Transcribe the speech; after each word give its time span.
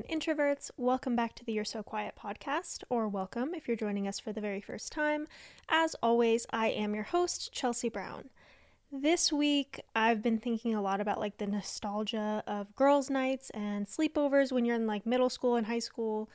and 0.00 0.20
introverts. 0.20 0.70
Welcome 0.78 1.14
back 1.14 1.34
to 1.34 1.44
the 1.44 1.52
You're 1.52 1.64
So 1.64 1.82
Quiet 1.82 2.14
podcast, 2.18 2.84
or 2.88 3.06
welcome 3.06 3.54
if 3.54 3.68
you're 3.68 3.76
joining 3.76 4.08
us 4.08 4.18
for 4.18 4.32
the 4.32 4.40
very 4.40 4.60
first 4.60 4.92
time. 4.92 5.26
As 5.68 5.94
always, 6.02 6.46
I 6.50 6.68
am 6.68 6.94
your 6.94 7.04
host, 7.04 7.52
Chelsea 7.52 7.90
Brown. 7.90 8.30
This 8.90 9.30
week, 9.30 9.80
I've 9.94 10.22
been 10.22 10.38
thinking 10.38 10.74
a 10.74 10.80
lot 10.80 11.02
about 11.02 11.20
like 11.20 11.36
the 11.36 11.46
nostalgia 11.46 12.42
of 12.46 12.74
girls' 12.74 13.10
nights 13.10 13.50
and 13.50 13.86
sleepovers 13.86 14.52
when 14.52 14.64
you're 14.64 14.76
in 14.76 14.86
like 14.86 15.04
middle 15.04 15.28
school 15.28 15.56
and 15.56 15.66
high 15.66 15.80
school, 15.80 16.30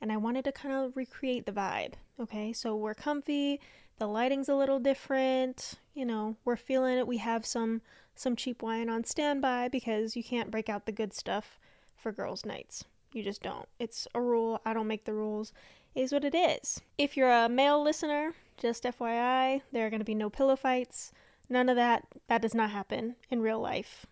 and 0.00 0.10
I 0.10 0.16
wanted 0.16 0.44
to 0.46 0.52
kind 0.52 0.74
of 0.74 0.96
recreate 0.96 1.44
the 1.44 1.52
vibe. 1.52 1.94
Okay, 2.18 2.54
so 2.54 2.74
we're 2.74 2.94
comfy, 2.94 3.60
the 3.98 4.06
lighting's 4.06 4.48
a 4.48 4.54
little 4.54 4.78
different, 4.78 5.74
you 5.92 6.06
know, 6.06 6.36
we're 6.46 6.56
feeling 6.56 6.96
it. 6.96 7.06
We 7.06 7.18
have 7.18 7.44
some 7.44 7.82
some 8.14 8.34
cheap 8.34 8.62
wine 8.62 8.88
on 8.88 9.04
standby 9.04 9.68
because 9.68 10.16
you 10.16 10.24
can't 10.24 10.50
break 10.50 10.70
out 10.70 10.86
the 10.86 10.92
good 10.92 11.12
stuff 11.12 11.58
for 11.96 12.12
girls' 12.12 12.46
nights. 12.46 12.84
You 13.12 13.22
just 13.22 13.42
don't. 13.42 13.68
It's 13.78 14.06
a 14.14 14.20
rule. 14.20 14.60
I 14.64 14.72
don't 14.72 14.86
make 14.86 15.04
the 15.04 15.14
rules. 15.14 15.52
It 15.94 16.02
is 16.02 16.12
what 16.12 16.24
it 16.24 16.34
is. 16.34 16.80
If 16.96 17.16
you're 17.16 17.30
a 17.30 17.48
male 17.48 17.82
listener, 17.82 18.34
just 18.56 18.84
FYI, 18.84 19.62
there 19.72 19.86
are 19.86 19.90
going 19.90 20.00
to 20.00 20.04
be 20.04 20.14
no 20.14 20.30
pillow 20.30 20.56
fights. 20.56 21.12
None 21.48 21.68
of 21.68 21.76
that. 21.76 22.04
That 22.28 22.42
does 22.42 22.54
not 22.54 22.70
happen 22.70 23.16
in 23.28 23.42
real 23.42 23.58
life. 23.58 24.06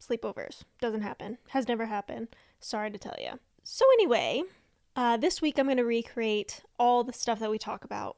Sleepovers. 0.00 0.62
Doesn't 0.80 1.02
happen. 1.02 1.38
Has 1.50 1.68
never 1.68 1.86
happened. 1.86 2.28
Sorry 2.60 2.90
to 2.90 2.98
tell 2.98 3.16
you. 3.20 3.38
So, 3.62 3.84
anyway, 3.94 4.42
uh, 4.96 5.16
this 5.18 5.42
week 5.42 5.58
I'm 5.58 5.66
going 5.66 5.76
to 5.76 5.84
recreate 5.84 6.62
all 6.78 7.04
the 7.04 7.12
stuff 7.12 7.38
that 7.40 7.50
we 7.50 7.58
talk 7.58 7.84
about 7.84 8.16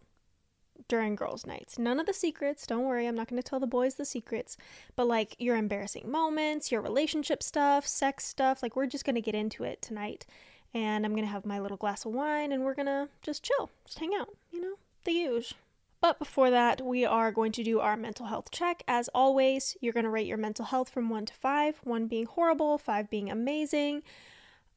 during 0.88 1.16
girls' 1.16 1.46
nights. 1.46 1.78
None 1.78 2.00
of 2.00 2.06
the 2.06 2.12
secrets, 2.12 2.66
don't 2.66 2.84
worry, 2.84 3.06
I'm 3.06 3.14
not 3.14 3.28
going 3.28 3.42
to 3.42 3.48
tell 3.48 3.60
the 3.60 3.66
boys 3.66 3.94
the 3.94 4.04
secrets, 4.04 4.56
but 4.94 5.06
like 5.06 5.36
your 5.38 5.56
embarrassing 5.56 6.10
moments, 6.10 6.70
your 6.72 6.80
relationship 6.80 7.42
stuff, 7.42 7.86
sex 7.86 8.24
stuff, 8.24 8.62
like 8.62 8.76
we're 8.76 8.86
just 8.86 9.04
going 9.04 9.14
to 9.14 9.20
get 9.20 9.34
into 9.34 9.64
it 9.64 9.82
tonight. 9.82 10.26
And 10.74 11.06
I'm 11.06 11.12
going 11.12 11.24
to 11.24 11.30
have 11.30 11.46
my 11.46 11.58
little 11.58 11.76
glass 11.76 12.04
of 12.04 12.12
wine 12.12 12.52
and 12.52 12.62
we're 12.62 12.74
going 12.74 12.86
to 12.86 13.08
just 13.22 13.42
chill, 13.42 13.70
just 13.86 13.98
hang 13.98 14.12
out, 14.14 14.28
you 14.52 14.60
know, 14.60 14.74
the 15.04 15.12
usual. 15.12 15.56
But 16.00 16.18
before 16.18 16.50
that, 16.50 16.82
we 16.82 17.04
are 17.04 17.32
going 17.32 17.52
to 17.52 17.64
do 17.64 17.80
our 17.80 17.96
mental 17.96 18.26
health 18.26 18.50
check. 18.50 18.82
As 18.86 19.08
always, 19.14 19.76
you're 19.80 19.92
going 19.92 20.04
to 20.04 20.10
rate 20.10 20.26
your 20.26 20.36
mental 20.36 20.66
health 20.66 20.90
from 20.90 21.08
1 21.08 21.26
to 21.26 21.34
5, 21.34 21.80
1 21.82 22.06
being 22.06 22.26
horrible, 22.26 22.78
5 22.78 23.10
being 23.10 23.30
amazing. 23.30 24.02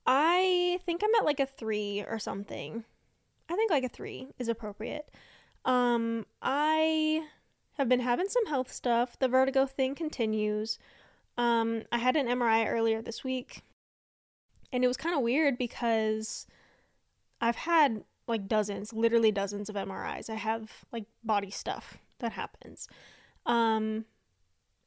I 0.08 0.80
think 0.86 1.04
I'm 1.04 1.14
at 1.16 1.26
like 1.26 1.40
a 1.40 1.46
3 1.46 2.06
or 2.08 2.18
something. 2.18 2.84
I 3.50 3.56
think 3.56 3.70
like 3.70 3.84
a 3.84 3.90
3 3.90 4.30
is 4.40 4.48
appropriate. 4.48 5.10
Um, 5.66 6.26
I 6.42 7.26
have 7.78 7.90
been 7.90 8.00
having 8.02 8.28
some 8.28 8.46
health 8.48 8.72
stuff. 8.72 9.18
The 9.20 9.28
vertigo 9.28 9.66
thing 9.66 9.96
continues. 9.96 10.80
Um, 11.38 11.84
I 11.92 11.98
had 11.98 12.16
an 12.16 12.28
MRI 12.28 12.68
earlier 12.68 13.02
this 13.02 13.24
week, 13.24 13.64
and 14.72 14.84
it 14.84 14.88
was 14.88 14.98
kind 14.98 15.16
of 15.16 15.22
weird 15.22 15.58
because 15.58 16.46
I've 17.42 17.56
had 17.56 18.04
like 18.28 18.48
dozens, 18.48 18.94
literally 18.94 19.32
dozens 19.32 19.70
of 19.70 19.76
MRIs. 19.76 20.30
I 20.30 20.36
have 20.36 20.86
like 20.92 21.06
body 21.24 21.50
stuff 21.50 21.98
that 22.20 22.34
happens. 22.34 22.88
Um, 23.46 24.06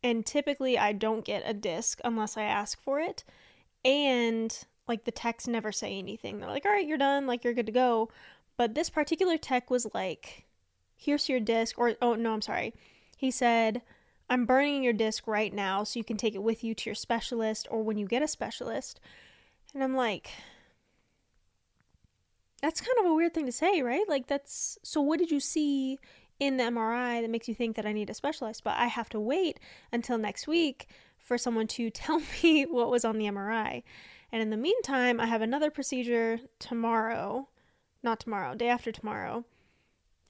and 0.02 0.24
typically 0.24 0.78
I 0.78 0.92
don't 0.92 1.24
get 1.24 1.42
a 1.44 1.54
disc 1.54 2.00
unless 2.04 2.36
I 2.36 2.42
ask 2.42 2.80
for 2.80 3.00
it. 3.00 3.24
And 3.84 4.56
like 4.86 5.04
the 5.04 5.10
techs 5.10 5.48
never 5.48 5.72
say 5.72 5.98
anything. 5.98 6.38
They're 6.38 6.48
like, 6.48 6.64
all 6.64 6.72
right, 6.72 6.86
you're 6.86 6.98
done, 6.98 7.26
like 7.26 7.44
you're 7.44 7.54
good 7.54 7.66
to 7.66 7.72
go. 7.72 8.10
But 8.56 8.74
this 8.74 8.90
particular 8.90 9.38
tech 9.38 9.70
was 9.70 9.86
like, 9.94 10.44
here's 11.02 11.28
your 11.28 11.40
disc 11.40 11.78
or 11.78 11.94
oh 12.00 12.14
no 12.14 12.32
i'm 12.32 12.42
sorry. 12.42 12.74
He 13.16 13.30
said 13.30 13.82
i'm 14.30 14.46
burning 14.46 14.82
your 14.82 14.92
disc 14.92 15.26
right 15.26 15.52
now 15.52 15.84
so 15.84 15.98
you 15.98 16.04
can 16.04 16.16
take 16.16 16.34
it 16.34 16.42
with 16.42 16.62
you 16.62 16.74
to 16.74 16.90
your 16.90 16.94
specialist 16.94 17.66
or 17.70 17.82
when 17.82 17.98
you 17.98 18.06
get 18.06 18.22
a 18.22 18.28
specialist. 18.28 19.00
And 19.74 19.82
i'm 19.82 19.96
like 19.96 20.30
that's 22.60 22.80
kind 22.80 22.96
of 23.00 23.10
a 23.10 23.14
weird 23.14 23.34
thing 23.34 23.46
to 23.46 23.52
say 23.52 23.82
right? 23.82 24.08
Like 24.08 24.28
that's 24.28 24.78
so 24.82 25.00
what 25.00 25.18
did 25.18 25.30
you 25.30 25.40
see 25.40 25.98
in 26.38 26.56
the 26.56 26.64
mri 26.64 27.20
that 27.20 27.30
makes 27.30 27.46
you 27.46 27.54
think 27.54 27.76
that 27.76 27.86
i 27.86 27.92
need 27.92 28.10
a 28.10 28.14
specialist? 28.14 28.62
But 28.64 28.76
i 28.76 28.86
have 28.86 29.08
to 29.10 29.20
wait 29.20 29.58
until 29.92 30.18
next 30.18 30.46
week 30.46 30.88
for 31.18 31.36
someone 31.38 31.66
to 31.68 31.90
tell 32.02 32.20
me 32.42 32.64
what 32.64 32.90
was 32.90 33.04
on 33.04 33.18
the 33.18 33.26
mri 33.26 33.82
and 34.30 34.42
in 34.42 34.50
the 34.50 34.56
meantime 34.56 35.20
i 35.20 35.26
have 35.26 35.42
another 35.42 35.70
procedure 35.70 36.40
tomorrow 36.58 37.48
not 38.02 38.18
tomorrow 38.18 38.54
day 38.54 38.68
after 38.68 38.90
tomorrow 38.90 39.44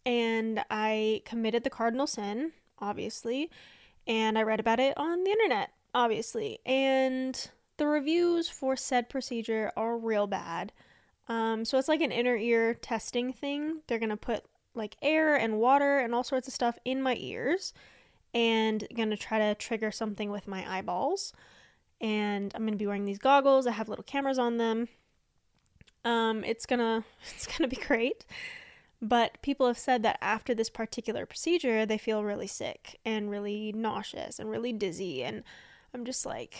and 0.05 0.65
I 0.71 1.23
committed 1.25 1.65
the 1.65 1.71
cardinal 1.71 2.07
sin, 2.07 2.53
obviously, 2.79 3.51
and 4.07 4.37
I 4.39 4.43
read 4.43 4.61
about 4.61 4.81
it 4.81 4.97
on 4.97 5.25
the 5.25 5.31
internet, 5.31 5.71
obviously. 5.95 6.59
And 6.67 7.51
the 7.77 7.87
reviews 7.87 8.49
for 8.49 8.77
said 8.77 9.09
procedure 9.09 9.73
are 9.77 9.97
real 9.97 10.27
bad. 10.27 10.73
Um, 11.29 11.65
so 11.65 11.79
it's 11.79 11.89
like 11.89 12.01
an 12.01 12.13
inner 12.13 12.37
ear 12.37 12.75
testing 12.75 13.33
thing. 13.33 13.81
They're 13.87 13.99
gonna 13.99 14.17
put 14.17 14.45
like 14.75 14.97
air 15.03 15.37
and 15.37 15.59
water 15.59 15.99
and 15.99 16.15
all 16.15 16.25
sorts 16.25 16.49
of 16.49 16.55
stuff 16.55 16.79
in 16.85 17.03
my 17.03 17.17
ears 17.19 17.73
and 18.35 18.87
gonna 18.95 19.17
try 19.17 19.39
to 19.39 19.55
trigger 19.55 19.91
something 19.91 20.31
with 20.31 20.49
my 20.49 20.79
eyeballs. 20.79 21.33
And 22.01 22.53
I'm 22.55 22.65
gonna 22.65 22.77
be 22.77 22.87
wearing 22.87 23.05
these 23.05 23.19
goggles. 23.19 23.67
I 23.67 23.73
have 23.73 23.89
little 23.89 24.05
cameras 24.05 24.39
on 24.39 24.57
them. 24.57 24.89
Um, 26.05 26.43
it's 26.45 26.67
gonna 26.67 27.05
it's 27.35 27.47
gonna 27.47 27.69
be 27.69 27.77
great. 27.77 28.25
But 29.05 29.43
people 29.43 29.67
have 29.67 29.79
said 29.79 30.05
that 30.05 30.19
after 30.21 30.55
this 30.55 30.71
particular 30.71 31.27
procedure, 31.27 31.85
they 31.85 31.99
feel 31.99 32.23
really 32.23 32.47
sick 32.47 33.01
and 33.05 33.29
really 33.29 33.73
nauseous 33.73 34.39
and 34.39 34.49
really 34.49 34.73
dizzy. 34.73 35.25
And 35.25 35.43
I'm 35.93 36.05
just 36.05 36.25
like, 36.25 36.59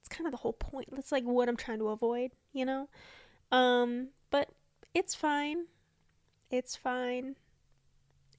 it's 0.00 0.08
kind 0.08 0.26
of 0.26 0.30
the 0.30 0.38
whole 0.38 0.54
point. 0.54 0.88
That's 0.90 1.12
like 1.12 1.24
what 1.24 1.50
I'm 1.50 1.56
trying 1.56 1.80
to 1.80 1.88
avoid, 1.88 2.30
you 2.54 2.64
know? 2.64 2.88
Um, 3.52 4.08
but 4.30 4.48
it's 4.94 5.14
fine. 5.14 5.66
It's 6.50 6.76
fine. 6.76 7.36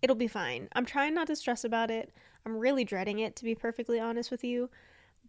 It'll 0.02 0.16
be 0.16 0.28
fine. 0.28 0.68
I'm 0.74 0.86
trying 0.86 1.14
not 1.14 1.28
to 1.28 1.36
stress 1.36 1.64
about 1.64 1.92
it. 1.92 2.12
I'm 2.44 2.58
really 2.58 2.86
dreading 2.86 3.20
it, 3.20 3.36
to 3.36 3.44
be 3.44 3.54
perfectly 3.54 4.00
honest 4.00 4.32
with 4.32 4.44
you. 4.44 4.72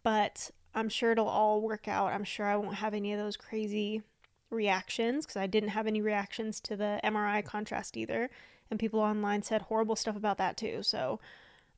But 0.03 0.51
I'm 0.75 0.89
sure 0.89 1.13
it'll 1.13 1.29
all 1.29 1.61
work 1.61 1.89
out. 1.89 2.15
I'm 2.15 2.25
sure 2.25 2.47
I 2.47 2.57
won't 2.57 2.77
have 2.77 2.95
any 2.95 3.13
of 3.13 3.19
those 3.19 3.37
crazy 3.37 4.03
reactions 4.51 5.25
because 5.25 5.37
I 5.37 5.47
didn't 5.47 5.71
have 5.71 5.87
any 5.87 6.01
reactions 6.01 6.61
to 6.61 6.77
the 6.77 7.01
MRI 7.05 7.45
contrast 7.45 7.97
either. 7.97 8.31
And 8.71 8.79
people 8.79 9.01
online 9.01 9.43
said 9.43 9.63
horrible 9.63 9.97
stuff 9.97 10.17
about 10.17 10.39
that 10.39 10.57
too. 10.57 10.83
So 10.83 11.21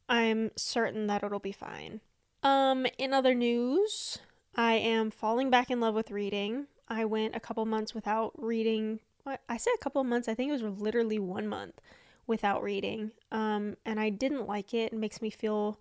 I'm 0.08 0.50
certain 0.56 1.06
that 1.06 1.22
it'll 1.22 1.38
be 1.38 1.52
fine. 1.52 2.00
Um, 2.42 2.86
in 2.98 3.12
other 3.12 3.34
news, 3.34 4.18
I 4.54 4.74
am 4.74 5.10
falling 5.10 5.48
back 5.48 5.70
in 5.70 5.80
love 5.80 5.94
with 5.94 6.10
reading. 6.10 6.66
I 6.88 7.04
went 7.04 7.36
a 7.36 7.40
couple 7.40 7.64
months 7.64 7.94
without 7.94 8.32
reading. 8.36 9.00
I 9.48 9.56
say 9.56 9.70
a 9.74 9.82
couple 9.82 10.02
months, 10.04 10.28
I 10.28 10.34
think 10.34 10.48
it 10.50 10.60
was 10.60 10.80
literally 10.80 11.18
one 11.18 11.46
month 11.46 11.80
without 12.26 12.62
reading. 12.62 13.12
Um, 13.30 13.76
and 13.86 14.00
I 14.00 14.10
didn't 14.10 14.48
like 14.48 14.74
it. 14.74 14.92
It 14.92 14.98
makes 14.98 15.22
me 15.22 15.30
feel 15.30 15.78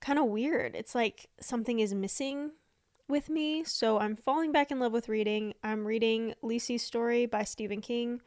kind 0.00 0.18
of 0.18 0.26
weird. 0.26 0.74
It's 0.74 0.94
like 0.94 1.28
something 1.40 1.80
is 1.80 1.92
missing 1.92 2.52
with 3.10 3.28
me. 3.28 3.64
So 3.64 3.98
I'm 3.98 4.16
falling 4.16 4.52
back 4.52 4.70
in 4.70 4.78
love 4.78 4.92
with 4.92 5.08
reading. 5.08 5.54
I'm 5.62 5.86
reading 5.86 6.34
Lisey's 6.42 6.82
Story 6.82 7.26
by 7.26 7.44
Stephen 7.44 7.80
King. 7.80 8.22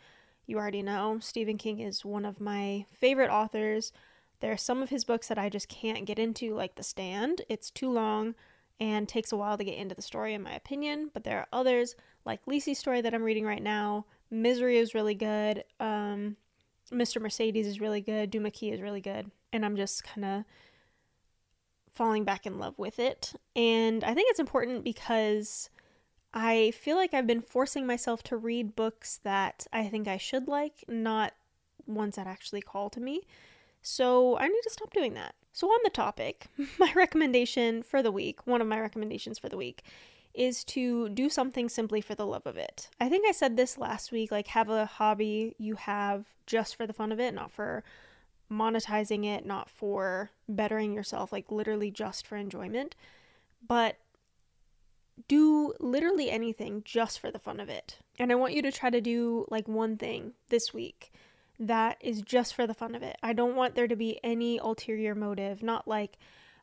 You 0.46 0.58
already 0.58 0.84
know 0.84 1.20
Stephen 1.22 1.58
King 1.58 1.80
is 1.80 2.04
one 2.04 2.26
of 2.26 2.42
my 2.42 2.86
favorite 2.92 3.30
authors. 3.30 3.94
There 4.42 4.52
are 4.52 4.58
some 4.58 4.84
of 4.84 4.90
his 4.90 5.06
books 5.06 5.30
that 5.30 5.38
I 5.38 5.48
just 5.48 5.70
can't 5.70 6.06
get 6.06 6.20
into, 6.20 6.54
like 6.54 6.76
The 6.76 6.84
Stand. 6.84 7.44
It's 7.48 7.72
too 7.72 7.90
long 7.90 8.36
and 8.80 9.08
takes 9.08 9.32
a 9.32 9.38
while 9.38 9.58
to 9.58 9.64
get 9.64 9.78
into 9.78 9.96
the 9.96 10.02
story, 10.02 10.34
in 10.34 10.44
my 10.44 10.54
opinion. 10.54 11.10
But 11.14 11.24
there 11.24 11.40
are 11.40 11.48
others, 11.54 11.96
like 12.26 12.46
Lisey's 12.46 12.80
Story, 12.80 13.00
that 13.02 13.14
I'm 13.14 13.24
reading 13.24 13.46
right 13.46 13.64
now. 13.64 14.06
Misery 14.30 14.78
is 14.78 14.94
really 14.94 15.16
good. 15.16 15.64
Um, 15.80 16.36
Mr. 16.92 17.22
Mercedes 17.22 17.68
is 17.68 17.80
really 17.80 18.02
good. 18.02 18.32
Duma 18.32 18.52
Key 18.52 18.72
is 18.72 18.82
really 18.82 19.02
good. 19.02 19.32
And 19.54 19.66
I'm 19.66 19.78
just 19.78 20.04
kind 20.04 20.26
of 20.26 20.44
falling 21.94 22.24
back 22.24 22.46
in 22.46 22.60
love 22.60 22.78
with 22.80 23.00
it. 23.00 23.34
And 23.56 24.04
I 24.04 24.14
think 24.14 24.30
it's 24.30 24.40
important 24.40 24.84
because 24.84 25.70
I 26.34 26.72
feel 26.72 26.98
like 26.98 27.14
I've 27.14 27.28
been 27.28 27.42
forcing 27.42 27.86
myself 27.86 28.24
to 28.24 28.38
read 28.38 28.76
books 28.76 29.20
that 29.24 29.68
I 29.72 29.88
think 29.88 30.08
I 30.08 30.18
should 30.18 30.48
like, 30.48 30.84
not 30.88 31.34
ones 31.86 32.16
that 32.16 32.28
actually 32.28 32.62
call 32.62 32.90
to 32.90 33.00
me. 33.00 33.22
So 33.82 34.38
I 34.38 34.48
need 34.48 34.62
to 34.64 34.70
stop 34.70 34.94
doing 34.94 35.14
that. 35.14 35.36
So, 35.56 35.68
on 35.68 35.80
the 35.84 35.92
topic, 35.92 36.48
my 36.80 36.92
recommendation 36.96 37.84
for 37.84 38.02
the 38.02 38.12
week, 38.12 38.48
one 38.48 38.62
of 38.62 38.68
my 38.68 38.80
recommendations 38.80 39.38
for 39.38 39.50
the 39.50 39.58
week, 39.58 39.84
is 40.34 40.64
to 40.64 41.10
do 41.10 41.30
something 41.30 41.70
simply 41.70 42.02
for 42.02 42.16
the 42.16 42.26
love 42.26 42.48
of 42.48 42.58
it. 42.58 42.90
I 43.00 43.08
think 43.08 43.28
I 43.28 43.32
said 43.32 43.56
this 43.56 43.78
last 43.78 44.12
week 44.12 44.32
like, 44.32 44.48
have 44.48 44.70
a 44.70 44.88
hobby 44.88 45.54
you 45.60 45.76
have 45.76 46.26
just 46.48 46.76
for 46.76 46.88
the 46.88 46.94
fun 46.94 47.12
of 47.12 47.20
it, 47.20 47.36
not 47.36 47.52
for 47.52 47.84
monetizing 48.54 49.26
it, 49.26 49.46
not 49.46 49.70
for 49.70 50.32
bettering 50.48 50.94
yourself, 50.94 51.32
like 51.32 51.52
literally 51.52 51.92
just 51.92 52.28
for 52.28 52.36
enjoyment, 52.36 52.96
but 53.68 53.98
do 55.28 55.74
literally 55.80 56.30
anything 56.30 56.82
just 56.86 57.20
for 57.20 57.32
the 57.32 57.40
fun 57.40 57.60
of 57.60 57.70
it. 57.70 58.00
And 58.20 58.32
I 58.32 58.36
want 58.36 58.54
you 58.54 58.62
to 58.62 58.72
try 58.72 58.90
to 58.90 59.02
do 59.02 59.46
like 59.50 59.68
one 59.68 59.98
thing 59.98 60.34
this 60.50 60.74
week 60.74 61.12
that 61.60 61.98
is 62.02 62.22
just 62.22 62.56
for 62.56 62.66
the 62.66 62.74
fun 62.74 62.96
of 62.96 63.04
it. 63.04 63.18
I 63.22 63.34
don't 63.34 63.56
want 63.56 63.76
there 63.76 63.88
to 63.88 63.96
be 63.96 64.20
any 64.24 64.58
ulterior 64.58 65.16
motive, 65.16 65.62
not 65.62 65.88
like, 65.88 66.18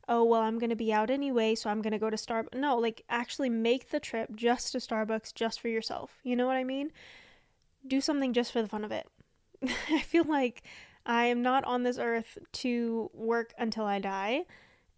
oh, 0.09 0.25
well, 0.25 0.41
I'm 0.43 0.59
going 0.59 0.71
to 0.71 0.77
be 0.77 0.93
out 0.93 1.11
anyway, 1.11 1.55
so 1.55 1.71
I'm 1.71 1.83
going 1.83 1.93
to 1.93 1.99
go 1.99 2.11
to 2.11 2.17
Starbucks. 2.17 2.55
No, 2.55 2.77
like 2.77 3.05
actually 3.09 3.49
make 3.49 3.91
the 3.91 4.01
trip 4.01 4.35
just 4.35 4.73
to 4.73 4.79
Starbucks 4.79 5.35
just 5.35 5.61
for 5.61 5.69
yourself. 5.69 6.19
You 6.25 6.37
know 6.37 6.47
what 6.47 6.57
I 6.57 6.65
mean? 6.65 6.91
Do 7.87 8.01
something 8.01 8.33
just 8.33 8.53
for 8.53 8.63
the 8.63 8.69
fun 8.69 8.85
of 8.85 8.93
it. 8.93 9.07
I 9.91 10.01
feel 10.01 10.25
like 10.25 10.63
I 11.07 11.27
am 11.27 11.43
not 11.43 11.65
on 11.65 11.83
this 11.83 11.99
earth 11.99 12.39
to 12.53 13.11
work 13.15 13.53
until 13.59 13.85
I 13.85 13.99
die, 13.99 14.45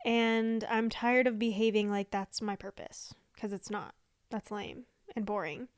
and 0.04 0.64
I'm 0.68 0.90
tired 0.90 1.26
of 1.26 1.38
behaving 1.38 1.90
like 1.90 2.10
that's 2.10 2.42
my 2.42 2.56
purpose 2.56 3.14
because 3.34 3.52
it's 3.52 3.70
not. 3.70 3.94
That's 4.30 4.50
lame 4.50 4.84
and 5.14 5.26
boring. 5.26 5.68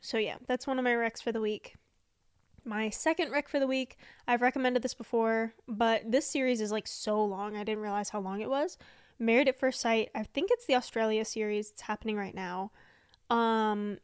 So, 0.00 0.18
yeah, 0.18 0.36
that's 0.46 0.66
one 0.66 0.78
of 0.78 0.84
my 0.84 0.92
recs 0.92 1.22
for 1.22 1.32
the 1.32 1.40
week. 1.40 1.74
My 2.64 2.90
second 2.90 3.30
rec 3.30 3.48
for 3.48 3.60
the 3.60 3.66
week, 3.66 3.96
I've 4.26 4.42
recommended 4.42 4.82
this 4.82 4.94
before, 4.94 5.54
but 5.68 6.10
this 6.10 6.26
series 6.26 6.60
is 6.60 6.72
like 6.72 6.86
so 6.86 7.24
long, 7.24 7.56
I 7.56 7.64
didn't 7.64 7.82
realize 7.82 8.10
how 8.10 8.20
long 8.20 8.40
it 8.40 8.50
was. 8.50 8.76
Married 9.18 9.48
at 9.48 9.58
First 9.58 9.80
Sight, 9.80 10.10
I 10.14 10.24
think 10.24 10.50
it's 10.50 10.66
the 10.66 10.74
Australia 10.74 11.24
series, 11.24 11.70
it's 11.70 11.82
happening 11.82 12.16
right 12.16 12.34
now. 12.34 12.72
Um, 13.30 13.98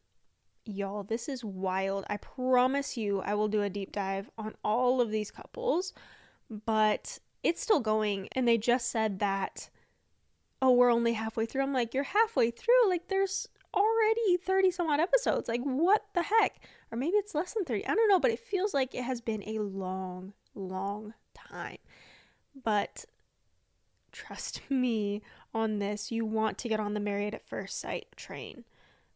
y'all, 0.64 1.02
this 1.02 1.28
is 1.28 1.44
wild. 1.44 2.04
I 2.08 2.16
promise 2.16 2.96
you, 2.96 3.20
I 3.20 3.34
will 3.34 3.48
do 3.48 3.62
a 3.62 3.70
deep 3.70 3.92
dive 3.92 4.30
on 4.38 4.54
all 4.64 5.00
of 5.00 5.10
these 5.10 5.30
couples, 5.30 5.92
but 6.64 7.18
it's 7.42 7.62
still 7.62 7.80
going, 7.80 8.28
and 8.32 8.46
they 8.46 8.58
just 8.58 8.90
said 8.90 9.18
that, 9.18 9.68
oh, 10.60 10.70
we're 10.70 10.92
only 10.92 11.14
halfway 11.14 11.46
through. 11.46 11.62
I'm 11.62 11.72
like, 11.72 11.94
you're 11.94 12.04
halfway 12.04 12.50
through? 12.50 12.88
Like, 12.88 13.08
there's 13.08 13.48
already 13.74 14.36
30 14.36 14.70
some 14.70 14.88
odd 14.88 15.00
episodes. 15.00 15.48
Like, 15.48 15.62
what 15.62 16.04
the 16.14 16.22
heck? 16.22 16.60
Or 16.90 16.98
maybe 16.98 17.16
it's 17.16 17.34
less 17.34 17.54
than 17.54 17.64
30. 17.64 17.86
I 17.86 17.94
don't 17.94 18.08
know, 18.08 18.20
but 18.20 18.30
it 18.30 18.38
feels 18.38 18.74
like 18.74 18.94
it 18.94 19.02
has 19.02 19.20
been 19.20 19.42
a 19.48 19.58
long, 19.58 20.34
long 20.54 21.14
time. 21.34 21.78
But 22.62 23.04
trust 24.12 24.60
me 24.70 25.22
on 25.54 25.78
this. 25.78 26.12
You 26.12 26.24
want 26.24 26.58
to 26.58 26.68
get 26.68 26.80
on 26.80 26.94
the 26.94 27.00
Married 27.00 27.34
at 27.34 27.42
First 27.42 27.80
Sight 27.80 28.06
train. 28.16 28.64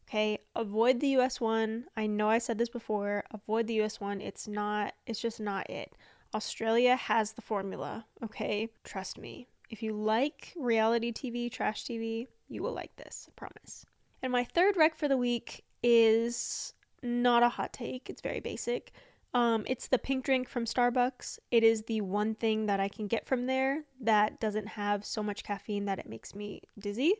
Okay, 0.07 0.39
avoid 0.55 0.99
the 0.99 1.17
US 1.17 1.41
one. 1.41 1.85
I 1.97 2.07
know 2.07 2.29
I 2.29 2.37
said 2.37 2.57
this 2.57 2.69
before. 2.69 3.25
Avoid 3.31 3.67
the 3.67 3.81
US 3.81 3.99
one. 3.99 4.21
It's 4.21 4.47
not, 4.47 4.93
it's 5.05 5.19
just 5.19 5.39
not 5.39 5.69
it. 5.69 5.93
Australia 6.33 6.95
has 6.95 7.33
the 7.33 7.41
formula. 7.41 8.05
Okay, 8.23 8.69
trust 8.83 9.17
me. 9.17 9.47
If 9.69 9.83
you 9.83 9.93
like 9.93 10.53
reality 10.55 11.11
TV, 11.11 11.51
trash 11.51 11.83
TV, 11.83 12.27
you 12.47 12.63
will 12.63 12.73
like 12.73 12.95
this. 12.95 13.27
I 13.27 13.31
promise. 13.35 13.85
And 14.21 14.31
my 14.31 14.45
third 14.45 14.77
rec 14.77 14.95
for 14.95 15.07
the 15.09 15.17
week 15.17 15.65
is 15.83 16.73
not 17.03 17.43
a 17.43 17.49
hot 17.49 17.73
take, 17.73 18.09
it's 18.09 18.21
very 18.21 18.39
basic. 18.39 18.93
Um, 19.33 19.65
it's 19.67 19.87
the 19.87 19.99
pink 19.99 20.23
drink 20.23 20.47
from 20.47 20.65
Starbucks. 20.65 21.37
It 21.51 21.63
is 21.63 21.83
the 21.83 22.01
one 22.01 22.33
thing 22.33 22.65
that 22.65 22.79
I 22.79 22.87
can 22.87 23.07
get 23.07 23.25
from 23.25 23.45
there 23.45 23.83
that 24.01 24.39
doesn't 24.39 24.67
have 24.67 25.05
so 25.05 25.21
much 25.21 25.43
caffeine 25.43 25.85
that 25.85 25.99
it 25.99 26.09
makes 26.09 26.33
me 26.33 26.61
dizzy. 26.79 27.15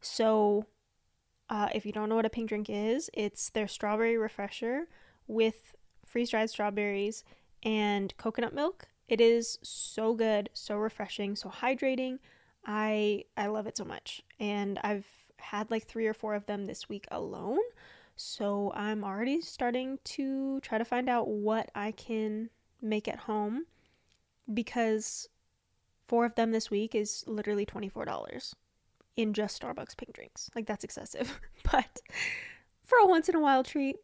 So, 0.00 0.64
uh, 1.50 1.68
if 1.74 1.84
you 1.84 1.90
don't 1.90 2.08
know 2.08 2.14
what 2.14 2.24
a 2.24 2.30
pink 2.30 2.48
drink 2.48 2.70
is, 2.70 3.10
it's 3.12 3.50
their 3.50 3.66
strawberry 3.66 4.16
refresher 4.16 4.86
with 5.26 5.74
freeze 6.06 6.30
dried 6.30 6.48
strawberries 6.48 7.24
and 7.64 8.16
coconut 8.16 8.54
milk. 8.54 8.86
It 9.08 9.20
is 9.20 9.58
so 9.60 10.14
good, 10.14 10.48
so 10.54 10.76
refreshing, 10.76 11.34
so 11.34 11.48
hydrating. 11.48 12.20
I 12.64 13.24
I 13.36 13.48
love 13.48 13.66
it 13.66 13.76
so 13.76 13.84
much, 13.84 14.22
and 14.38 14.78
I've 14.84 15.06
had 15.38 15.70
like 15.70 15.86
three 15.86 16.06
or 16.06 16.14
four 16.14 16.34
of 16.34 16.46
them 16.46 16.66
this 16.66 16.88
week 16.88 17.06
alone. 17.10 17.58
So 18.14 18.70
I'm 18.74 19.02
already 19.02 19.40
starting 19.40 19.98
to 20.04 20.60
try 20.60 20.78
to 20.78 20.84
find 20.84 21.08
out 21.08 21.26
what 21.26 21.70
I 21.74 21.90
can 21.92 22.50
make 22.80 23.08
at 23.08 23.20
home 23.20 23.64
because 24.52 25.28
four 26.04 26.26
of 26.26 26.34
them 26.34 26.52
this 26.52 26.70
week 26.70 26.94
is 26.94 27.24
literally 27.26 27.64
$24 27.64 28.54
in 29.16 29.32
just 29.32 29.60
Starbucks 29.60 29.96
pink 29.96 30.12
drinks. 30.12 30.50
Like 30.54 30.66
that's 30.66 30.84
excessive. 30.84 31.40
but 31.70 32.00
for 32.84 32.98
a 32.98 33.06
once 33.06 33.28
in 33.28 33.34
a 33.34 33.40
while 33.40 33.64
treat, 33.64 33.96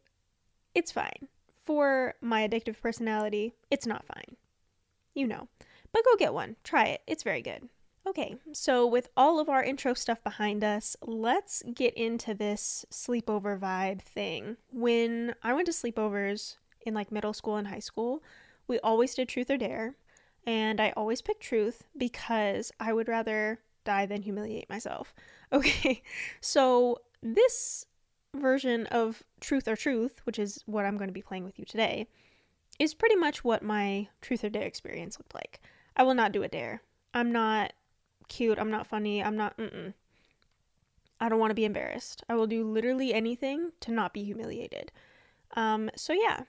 it's 0.75 0.91
fine. 0.91 1.27
For 1.65 2.15
my 2.21 2.47
addictive 2.47 2.81
personality, 2.81 3.53
it's 3.69 3.85
not 3.85 4.05
fine. 4.05 4.37
You 5.13 5.27
know. 5.27 5.47
But 5.91 6.05
go 6.05 6.15
get 6.17 6.33
one. 6.33 6.55
Try 6.63 6.85
it. 6.85 7.01
It's 7.07 7.23
very 7.23 7.41
good. 7.41 7.69
Okay, 8.07 8.37
so 8.53 8.87
with 8.87 9.09
all 9.17 9.37
of 9.37 9.49
our 9.49 9.61
intro 9.61 9.93
stuff 9.93 10.23
behind 10.23 10.63
us, 10.63 10.95
let's 11.01 11.61
get 11.73 11.93
into 11.95 12.33
this 12.33 12.85
sleepover 12.89 13.59
vibe 13.59 14.01
thing. 14.01 14.55
When 14.71 15.35
I 15.43 15.53
went 15.53 15.65
to 15.65 15.73
sleepovers 15.73 16.55
in 16.85 16.93
like 16.93 17.11
middle 17.11 17.33
school 17.33 17.57
and 17.57 17.67
high 17.67 17.79
school, 17.79 18.23
we 18.65 18.79
always 18.79 19.13
did 19.13 19.27
truth 19.27 19.49
or 19.49 19.57
dare, 19.57 19.95
and 20.45 20.79
I 20.79 20.93
always 20.95 21.21
picked 21.21 21.43
truth 21.43 21.83
because 21.97 22.71
I 22.79 22.93
would 22.93 23.09
rather 23.09 23.59
die 23.87 24.05
than 24.05 24.21
humiliate 24.21 24.69
myself. 24.69 25.15
Okay, 25.49 26.03
so 26.41 26.97
this 27.23 27.85
version 28.35 28.85
of 28.87 29.23
truth 29.39 29.65
or 29.65 29.77
truth, 29.77 30.19
which 30.25 30.37
is 30.37 30.61
what 30.65 30.83
I'm 30.83 30.97
going 30.97 31.07
to 31.07 31.13
be 31.13 31.21
playing 31.21 31.45
with 31.45 31.57
you 31.57 31.63
today, 31.63 32.07
is 32.79 32.93
pretty 32.93 33.15
much 33.15 33.45
what 33.45 33.63
my 33.63 34.09
truth 34.19 34.43
or 34.43 34.49
dare 34.49 34.67
experience 34.67 35.17
looked 35.17 35.33
like. 35.33 35.61
I 35.95 36.03
will 36.03 36.15
not 36.15 36.33
do 36.33 36.43
a 36.43 36.49
dare. 36.49 36.81
I'm 37.13 37.31
not 37.31 37.71
cute. 38.27 38.59
I'm 38.59 38.69
not 38.69 38.87
funny. 38.87 39.23
I'm 39.23 39.37
not. 39.37 39.57
Mm-mm. 39.57 39.93
I 41.21 41.29
don't 41.29 41.39
want 41.39 41.51
to 41.51 41.55
be 41.55 41.63
embarrassed. 41.63 42.23
I 42.27 42.35
will 42.35 42.45
do 42.45 42.69
literally 42.69 43.13
anything 43.13 43.71
to 43.79 43.91
not 43.91 44.13
be 44.13 44.25
humiliated. 44.25 44.91
Um, 45.55 45.89
so 45.95 46.11
yeah. 46.11 46.41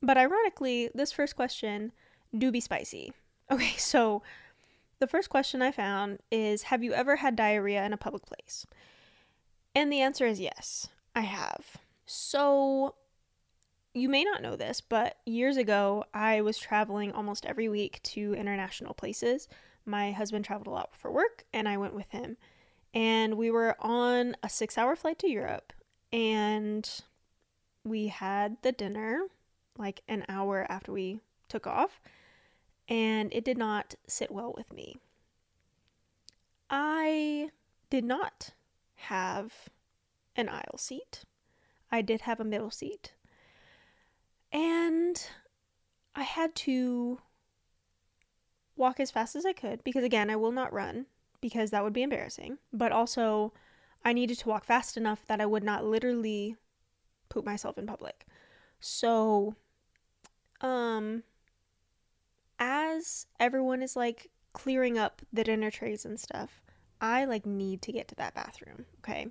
But 0.00 0.16
ironically, 0.16 0.88
this 0.94 1.12
first 1.12 1.36
question 1.36 1.92
do 2.36 2.50
be 2.50 2.60
spicy. 2.60 3.12
Okay, 3.50 3.72
so 3.78 4.22
the 4.98 5.06
first 5.06 5.30
question 5.30 5.62
I 5.62 5.70
found 5.70 6.18
is 6.30 6.64
Have 6.64 6.82
you 6.82 6.92
ever 6.92 7.16
had 7.16 7.36
diarrhea 7.36 7.84
in 7.84 7.92
a 7.92 7.98
public 7.98 8.26
place? 8.26 8.66
And 9.74 9.92
the 9.92 10.00
answer 10.00 10.26
is 10.26 10.40
yes, 10.40 10.88
I 11.14 11.20
have. 11.22 11.76
So 12.06 12.94
you 13.94 14.08
may 14.08 14.24
not 14.24 14.42
know 14.42 14.56
this, 14.56 14.80
but 14.80 15.16
years 15.26 15.56
ago, 15.56 16.04
I 16.14 16.40
was 16.40 16.58
traveling 16.58 17.12
almost 17.12 17.46
every 17.46 17.68
week 17.68 18.00
to 18.04 18.34
international 18.34 18.94
places 18.94 19.48
my 19.88 20.12
husband 20.12 20.44
traveled 20.44 20.66
a 20.68 20.70
lot 20.70 20.94
for 20.94 21.10
work 21.10 21.44
and 21.52 21.68
I 21.68 21.78
went 21.78 21.94
with 21.94 22.10
him. 22.10 22.36
And 22.94 23.36
we 23.36 23.50
were 23.50 23.74
on 23.80 24.36
a 24.42 24.48
six 24.48 24.78
hour 24.78 24.94
flight 24.94 25.18
to 25.20 25.28
Europe 25.28 25.72
and 26.12 26.88
we 27.84 28.08
had 28.08 28.58
the 28.62 28.72
dinner 28.72 29.22
like 29.76 30.02
an 30.08 30.24
hour 30.28 30.66
after 30.68 30.92
we 30.92 31.20
took 31.48 31.66
off 31.66 32.00
and 32.88 33.32
it 33.32 33.44
did 33.44 33.58
not 33.58 33.94
sit 34.06 34.30
well 34.30 34.54
with 34.56 34.72
me. 34.72 34.96
I 36.70 37.50
did 37.90 38.04
not 38.04 38.50
have 38.96 39.52
an 40.36 40.48
aisle 40.48 40.78
seat. 40.78 41.24
I 41.90 42.02
did 42.02 42.22
have 42.22 42.40
a 42.40 42.44
middle 42.44 42.70
seat. 42.70 43.14
And 44.52 45.22
I 46.14 46.22
had 46.22 46.54
to 46.56 47.20
walk 48.76 49.00
as 49.00 49.10
fast 49.10 49.36
as 49.36 49.44
I 49.44 49.52
could 49.52 49.84
because, 49.84 50.04
again, 50.04 50.30
I 50.30 50.36
will 50.36 50.52
not 50.52 50.72
run 50.72 51.06
because 51.40 51.70
that 51.70 51.84
would 51.84 51.92
be 51.92 52.02
embarrassing. 52.02 52.58
But 52.72 52.92
also, 52.92 53.52
I 54.04 54.12
needed 54.12 54.38
to 54.38 54.48
walk 54.48 54.64
fast 54.64 54.96
enough 54.96 55.26
that 55.26 55.40
I 55.40 55.46
would 55.46 55.64
not 55.64 55.84
literally 55.84 56.56
poop 57.28 57.44
myself 57.44 57.76
in 57.76 57.86
public. 57.86 58.26
So, 58.80 59.54
um, 60.60 61.24
as 62.98 63.26
everyone 63.40 63.82
is 63.82 63.96
like 63.96 64.30
clearing 64.52 64.98
up 64.98 65.22
the 65.32 65.44
dinner 65.44 65.70
trays 65.70 66.04
and 66.04 66.18
stuff, 66.18 66.60
I 67.00 67.24
like 67.24 67.46
need 67.46 67.82
to 67.82 67.92
get 67.92 68.08
to 68.08 68.14
that 68.16 68.34
bathroom, 68.34 68.84
okay? 69.00 69.28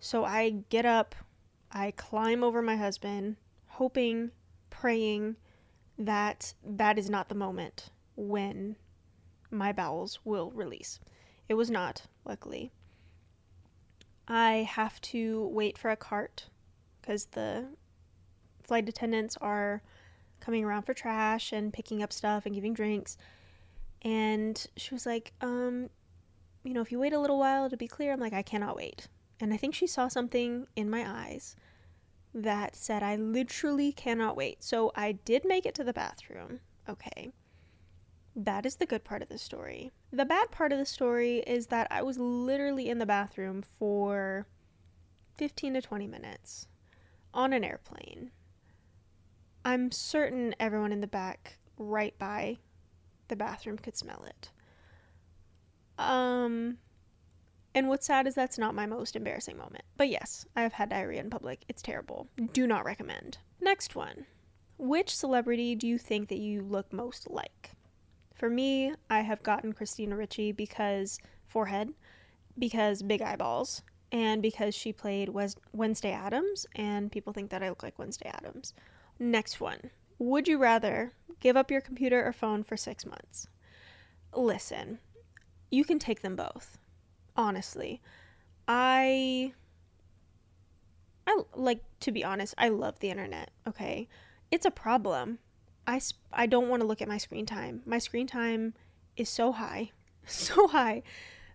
So 0.00 0.24
I 0.24 0.64
get 0.68 0.84
up, 0.84 1.14
I 1.70 1.92
climb 1.92 2.42
over 2.42 2.62
my 2.62 2.76
husband, 2.76 3.36
hoping, 3.66 4.30
praying 4.70 5.36
that 5.98 6.54
that 6.64 6.98
is 6.98 7.10
not 7.10 7.28
the 7.28 7.34
moment 7.34 7.90
when 8.16 8.76
my 9.50 9.72
bowels 9.72 10.18
will 10.24 10.50
release. 10.52 10.98
It 11.48 11.54
was 11.54 11.70
not, 11.70 12.02
luckily. 12.24 12.72
I 14.26 14.66
have 14.70 15.00
to 15.02 15.46
wait 15.48 15.76
for 15.76 15.90
a 15.90 15.96
cart 15.96 16.48
because 17.00 17.26
the 17.26 17.66
flight 18.62 18.88
attendants 18.88 19.36
are 19.40 19.82
coming 20.42 20.64
around 20.64 20.82
for 20.82 20.94
trash 20.94 21.52
and 21.52 21.72
picking 21.72 22.02
up 22.02 22.12
stuff 22.12 22.44
and 22.44 22.54
giving 22.54 22.74
drinks. 22.74 23.16
And 24.02 24.64
she 24.76 24.94
was 24.94 25.06
like, 25.06 25.32
um, 25.40 25.88
you 26.64 26.74
know, 26.74 26.82
if 26.82 26.92
you 26.92 26.98
wait 26.98 27.12
a 27.12 27.20
little 27.20 27.38
while 27.38 27.70
to 27.70 27.76
be 27.76 27.88
clear, 27.88 28.12
I'm 28.12 28.20
like, 28.20 28.32
I 28.32 28.42
cannot 28.42 28.76
wait. 28.76 29.08
And 29.40 29.54
I 29.54 29.56
think 29.56 29.74
she 29.74 29.86
saw 29.86 30.08
something 30.08 30.66
in 30.76 30.90
my 30.90 31.04
eyes 31.06 31.56
that 32.34 32.76
said, 32.76 33.02
I 33.02 33.16
literally 33.16 33.92
cannot 33.92 34.36
wait. 34.36 34.62
So 34.62 34.92
I 34.94 35.12
did 35.12 35.44
make 35.44 35.66
it 35.66 35.74
to 35.76 35.84
the 35.84 35.92
bathroom. 35.92 36.60
Okay. 36.88 37.30
That 38.34 38.64
is 38.64 38.76
the 38.76 38.86
good 38.86 39.04
part 39.04 39.22
of 39.22 39.28
the 39.28 39.38
story. 39.38 39.92
The 40.10 40.24
bad 40.24 40.50
part 40.50 40.72
of 40.72 40.78
the 40.78 40.86
story 40.86 41.38
is 41.46 41.66
that 41.68 41.86
I 41.90 42.02
was 42.02 42.18
literally 42.18 42.88
in 42.88 42.98
the 42.98 43.06
bathroom 43.06 43.62
for 43.62 44.46
15 45.36 45.74
to 45.74 45.82
20 45.82 46.06
minutes 46.06 46.66
on 47.34 47.52
an 47.52 47.64
airplane. 47.64 48.30
I'm 49.64 49.90
certain 49.92 50.54
everyone 50.58 50.92
in 50.92 51.00
the 51.00 51.06
back, 51.06 51.58
right 51.78 52.18
by 52.18 52.58
the 53.28 53.36
bathroom, 53.36 53.78
could 53.78 53.96
smell 53.96 54.24
it. 54.26 54.50
Um, 55.98 56.78
and 57.74 57.88
what's 57.88 58.06
sad 58.06 58.26
is 58.26 58.34
that's 58.34 58.58
not 58.58 58.74
my 58.74 58.86
most 58.86 59.16
embarrassing 59.16 59.56
moment. 59.56 59.84
But 59.96 60.08
yes, 60.08 60.44
I 60.56 60.62
have 60.62 60.72
had 60.72 60.90
diarrhea 60.90 61.20
in 61.20 61.30
public. 61.30 61.64
It's 61.68 61.82
terrible. 61.82 62.28
Do 62.52 62.66
not 62.66 62.84
recommend. 62.84 63.38
Next 63.60 63.94
one. 63.94 64.26
Which 64.78 65.14
celebrity 65.14 65.74
do 65.74 65.86
you 65.86 65.96
think 65.96 66.28
that 66.28 66.38
you 66.38 66.62
look 66.62 66.92
most 66.92 67.30
like? 67.30 67.70
For 68.34 68.50
me, 68.50 68.94
I 69.08 69.20
have 69.20 69.42
gotten 69.42 69.72
Christina 69.72 70.16
Ricci 70.16 70.50
because 70.50 71.18
forehead, 71.46 71.90
because 72.58 73.02
big 73.02 73.22
eyeballs, 73.22 73.82
and 74.10 74.42
because 74.42 74.74
she 74.74 74.92
played 74.92 75.30
Wednesday 75.72 76.12
Addams, 76.12 76.66
and 76.74 77.12
people 77.12 77.32
think 77.32 77.50
that 77.50 77.62
I 77.62 77.68
look 77.68 77.82
like 77.82 77.98
Wednesday 77.98 78.28
Addams. 78.28 78.74
Next 79.22 79.60
one. 79.60 79.90
Would 80.18 80.48
you 80.48 80.58
rather 80.58 81.12
give 81.38 81.56
up 81.56 81.70
your 81.70 81.80
computer 81.80 82.26
or 82.26 82.32
phone 82.32 82.64
for 82.64 82.76
six 82.76 83.06
months? 83.06 83.46
Listen, 84.34 84.98
you 85.70 85.84
can 85.84 86.00
take 86.00 86.22
them 86.22 86.34
both. 86.34 86.76
Honestly, 87.36 88.02
I 88.66 89.52
I 91.24 91.42
like 91.54 91.84
to 92.00 92.10
be 92.10 92.24
honest, 92.24 92.52
I 92.58 92.68
love 92.70 92.98
the 92.98 93.10
internet, 93.10 93.52
okay? 93.64 94.08
It's 94.50 94.66
a 94.66 94.72
problem. 94.72 95.38
I 95.86 96.00
sp- 96.02 96.18
I 96.32 96.46
don't 96.46 96.68
want 96.68 96.82
to 96.82 96.88
look 96.88 97.00
at 97.00 97.06
my 97.06 97.18
screen 97.18 97.46
time. 97.46 97.82
My 97.86 97.98
screen 97.98 98.26
time 98.26 98.74
is 99.16 99.28
so 99.28 99.52
high. 99.52 99.92
So 100.26 100.66
high. 100.66 101.04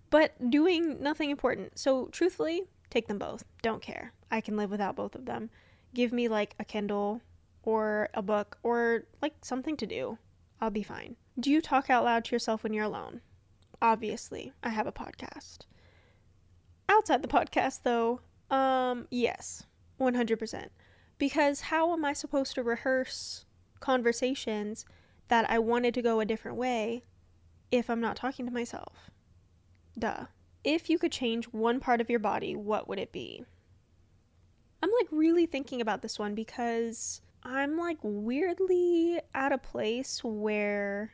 But 0.10 0.50
doing 0.50 1.04
nothing 1.04 1.32
important. 1.32 1.78
So 1.78 2.06
truthfully, 2.14 2.64
take 2.90 3.08
them 3.08 3.18
both. 3.18 3.44
Don't 3.62 3.82
care. 3.82 4.14
I 4.32 4.40
can 4.40 4.56
live 4.56 4.72
without 4.72 4.96
both 4.96 5.16
of 5.16 5.26
them. 5.26 5.50
Give 5.94 6.14
me 6.14 6.30
like 6.30 6.56
a 6.60 6.64
Kindle 6.64 7.22
or 7.68 8.08
a 8.14 8.22
book 8.22 8.58
or 8.64 9.04
like 9.22 9.34
something 9.44 9.76
to 9.76 9.86
do. 9.86 10.18
I'll 10.62 10.70
be 10.70 10.84
fine. 10.84 11.18
Do 11.38 11.52
you 11.52 11.60
talk 11.60 11.90
out 11.90 12.06
loud 12.06 12.24
to 12.26 12.32
yourself 12.32 12.64
when 12.64 12.72
you're 12.72 12.86
alone? 12.86 13.20
Obviously, 13.82 14.54
I 14.64 14.70
have 14.70 14.88
a 14.88 14.92
podcast. 14.94 15.66
Outside 16.88 17.22
the 17.22 17.28
podcast, 17.28 17.82
though, 17.84 18.22
um, 18.50 19.06
yes, 19.12 19.66
100%. 20.00 20.68
Because 21.18 21.60
how 21.60 21.92
am 21.92 22.06
I 22.06 22.14
supposed 22.14 22.56
to 22.56 22.64
rehearse 22.64 23.44
conversations 23.82 24.86
that 25.28 25.50
I 25.50 25.60
wanted 25.60 25.94
to 25.96 26.02
go 26.02 26.22
a 26.22 26.26
different 26.26 26.56
way 26.56 27.04
if 27.70 27.90
I'm 27.90 28.00
not 28.00 28.16
talking 28.16 28.46
to 28.46 28.54
myself? 28.54 29.12
Duh. 30.00 30.28
If 30.64 30.90
you 30.90 30.98
could 30.98 31.12
change 31.12 31.46
one 31.52 31.82
part 31.82 32.00
of 32.00 32.10
your 32.10 32.20
body, 32.20 32.56
what 32.56 32.88
would 32.88 32.98
it 32.98 33.12
be? 33.12 33.44
I'm 34.82 34.92
like 35.02 35.08
really 35.12 35.46
thinking 35.46 35.82
about 35.82 36.02
this 36.02 36.18
one 36.18 36.34
because 36.34 37.22
I'm 37.50 37.78
like 37.78 37.98
weirdly 38.02 39.22
at 39.34 39.54
a 39.54 39.58
place 39.58 40.22
where 40.22 41.14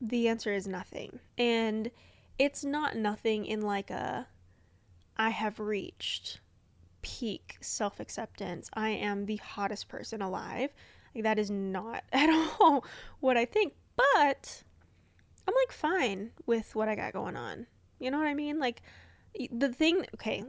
the 0.00 0.26
answer 0.26 0.52
is 0.52 0.66
nothing. 0.66 1.20
And 1.38 1.90
it's 2.38 2.64
not 2.64 2.96
nothing 2.96 3.46
in 3.46 3.60
like 3.60 3.90
a 3.90 4.26
I 5.16 5.30
have 5.30 5.60
reached 5.60 6.40
peak 7.02 7.58
self 7.60 8.00
acceptance. 8.00 8.68
I 8.74 8.90
am 8.90 9.26
the 9.26 9.36
hottest 9.36 9.88
person 9.88 10.20
alive. 10.20 10.70
Like, 11.14 11.24
that 11.24 11.38
is 11.38 11.50
not 11.50 12.02
at 12.12 12.30
all 12.30 12.84
what 13.20 13.36
I 13.36 13.44
think. 13.44 13.74
But 13.94 14.64
I'm 15.46 15.54
like 15.54 15.70
fine 15.70 16.32
with 16.46 16.74
what 16.74 16.88
I 16.88 16.96
got 16.96 17.12
going 17.12 17.36
on. 17.36 17.66
You 18.00 18.10
know 18.10 18.18
what 18.18 18.26
I 18.26 18.34
mean? 18.34 18.58
Like, 18.58 18.82
the 19.52 19.68
thing, 19.68 20.06
okay, 20.14 20.42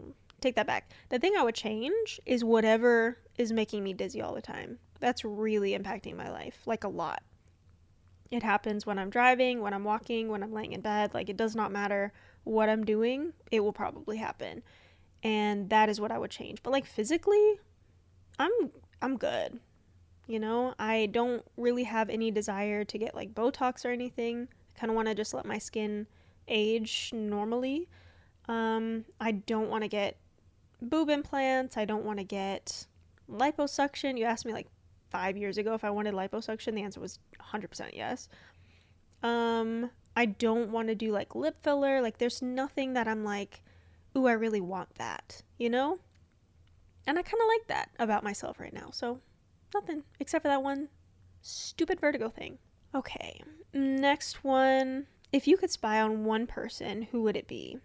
take 0.43 0.55
that 0.55 0.67
back. 0.67 0.89
The 1.09 1.19
thing 1.19 1.33
I 1.38 1.43
would 1.43 1.55
change 1.55 2.19
is 2.25 2.43
whatever 2.43 3.17
is 3.38 3.51
making 3.51 3.83
me 3.83 3.93
dizzy 3.93 4.21
all 4.21 4.35
the 4.35 4.41
time. 4.41 4.77
That's 5.00 5.25
really 5.25 5.77
impacting 5.77 6.15
my 6.15 6.29
life, 6.29 6.62
like 6.65 6.83
a 6.83 6.89
lot. 6.89 7.23
It 8.31 8.43
happens 8.43 8.85
when 8.85 8.97
I'm 8.97 9.09
driving, 9.09 9.62
when 9.62 9.73
I'm 9.73 9.83
walking, 9.83 10.29
when 10.29 10.43
I'm 10.43 10.53
laying 10.53 10.73
in 10.73 10.81
bed. 10.81 11.13
Like, 11.13 11.29
it 11.29 11.38
does 11.38 11.55
not 11.55 11.71
matter 11.71 12.13
what 12.43 12.69
I'm 12.69 12.83
doing, 12.83 13.33
it 13.51 13.62
will 13.62 13.73
probably 13.73 14.17
happen. 14.17 14.63
And 15.21 15.69
that 15.69 15.88
is 15.89 16.01
what 16.01 16.12
I 16.12 16.17
would 16.17 16.31
change. 16.31 16.63
But, 16.63 16.71
like, 16.71 16.85
physically, 16.85 17.59
I'm 18.39 18.51
I'm 19.01 19.17
good. 19.17 19.59
You 20.27 20.39
know, 20.39 20.73
I 20.79 21.07
don't 21.12 21.43
really 21.57 21.83
have 21.83 22.09
any 22.09 22.31
desire 22.31 22.85
to 22.85 22.97
get 22.97 23.13
like 23.13 23.35
Botox 23.35 23.85
or 23.85 23.89
anything. 23.89 24.47
I 24.75 24.79
kind 24.79 24.89
of 24.89 24.95
want 24.95 25.09
to 25.09 25.15
just 25.15 25.33
let 25.33 25.45
my 25.45 25.57
skin 25.57 26.07
age 26.47 27.12
normally. 27.13 27.89
Um, 28.47 29.05
I 29.19 29.31
don't 29.31 29.69
want 29.69 29.83
to 29.83 29.88
get 29.88 30.17
boob 30.89 31.09
implants. 31.09 31.77
I 31.77 31.85
don't 31.85 32.05
want 32.05 32.19
to 32.19 32.23
get 32.23 32.87
liposuction. 33.29 34.17
You 34.17 34.25
asked 34.25 34.45
me 34.45 34.53
like 34.53 34.67
five 35.09 35.37
years 35.37 35.57
ago 35.57 35.73
if 35.73 35.83
I 35.83 35.89
wanted 35.89 36.13
liposuction, 36.13 36.75
the 36.75 36.83
answer 36.83 36.99
was 36.99 37.19
100% 37.53 37.89
yes. 37.93 38.29
Um, 39.21 39.91
I 40.15 40.25
don't 40.25 40.71
want 40.71 40.89
to 40.89 40.95
do 40.95 41.11
like 41.11 41.35
lip 41.35 41.61
filler. 41.61 42.01
Like, 42.01 42.17
there's 42.17 42.41
nothing 42.41 42.93
that 42.93 43.07
I'm 43.07 43.23
like, 43.23 43.61
ooh, 44.17 44.27
I 44.27 44.33
really 44.33 44.61
want 44.61 44.95
that, 44.95 45.41
you 45.57 45.69
know? 45.69 45.99
And 47.07 47.17
I 47.17 47.21
kind 47.21 47.41
of 47.41 47.47
like 47.47 47.67
that 47.67 47.89
about 47.99 48.23
myself 48.23 48.59
right 48.59 48.73
now. 48.73 48.89
So, 48.91 49.19
nothing 49.73 50.03
except 50.19 50.43
for 50.43 50.49
that 50.49 50.63
one 50.63 50.89
stupid 51.41 51.99
vertigo 51.99 52.29
thing. 52.29 52.57
Okay, 52.95 53.41
next 53.73 54.43
one. 54.43 55.07
If 55.31 55.47
you 55.47 55.57
could 55.57 55.71
spy 55.71 55.99
on 55.99 56.25
one 56.25 56.45
person, 56.45 57.03
who 57.11 57.23
would 57.23 57.35
it 57.35 57.47
be? 57.47 57.79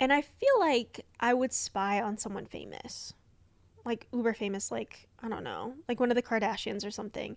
And 0.00 0.12
I 0.12 0.22
feel 0.22 0.60
like 0.60 1.04
I 1.18 1.34
would 1.34 1.52
spy 1.52 2.00
on 2.00 2.18
someone 2.18 2.46
famous 2.46 3.14
like 3.88 4.06
uber 4.12 4.34
famous, 4.34 4.70
like, 4.70 5.08
I 5.22 5.28
don't 5.28 5.42
know, 5.42 5.74
like 5.88 5.98
one 5.98 6.10
of 6.10 6.14
the 6.14 6.22
Kardashians 6.22 6.86
or 6.86 6.90
something, 6.90 7.36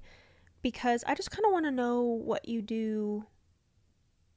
because 0.61 1.03
I 1.07 1.15
just 1.15 1.31
kind 1.31 1.45
of 1.45 1.51
want 1.51 1.65
to 1.65 1.71
know 1.71 2.01
what 2.01 2.47
you 2.47 2.61
do 2.61 3.25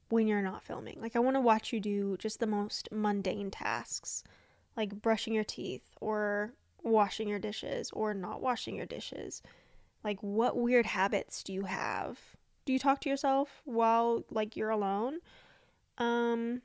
when 0.09 0.27
you're 0.27 0.41
not 0.41 0.63
filming. 0.63 0.99
Like, 0.99 1.15
I 1.15 1.19
want 1.19 1.35
to 1.35 1.41
watch 1.41 1.73
you 1.73 1.79
do 1.79 2.15
just 2.17 2.39
the 2.39 2.47
most 2.47 2.87
mundane 2.91 3.51
tasks, 3.51 4.23
like 4.77 5.01
brushing 5.01 5.33
your 5.33 5.43
teeth 5.43 5.95
or 5.99 6.53
washing 6.83 7.27
your 7.27 7.39
dishes 7.39 7.91
or 7.91 8.13
not 8.13 8.41
washing 8.41 8.75
your 8.75 8.85
dishes. 8.85 9.43
Like, 10.03 10.21
what 10.21 10.57
weird 10.57 10.85
habits 10.85 11.43
do 11.43 11.51
you 11.51 11.65
have? 11.65 12.19
Do 12.65 12.73
you 12.73 12.79
talk 12.79 13.01
to 13.01 13.09
yourself 13.09 13.61
while, 13.65 14.23
like, 14.31 14.55
you're 14.55 14.69
alone? 14.69 15.17
Um, 15.97 16.61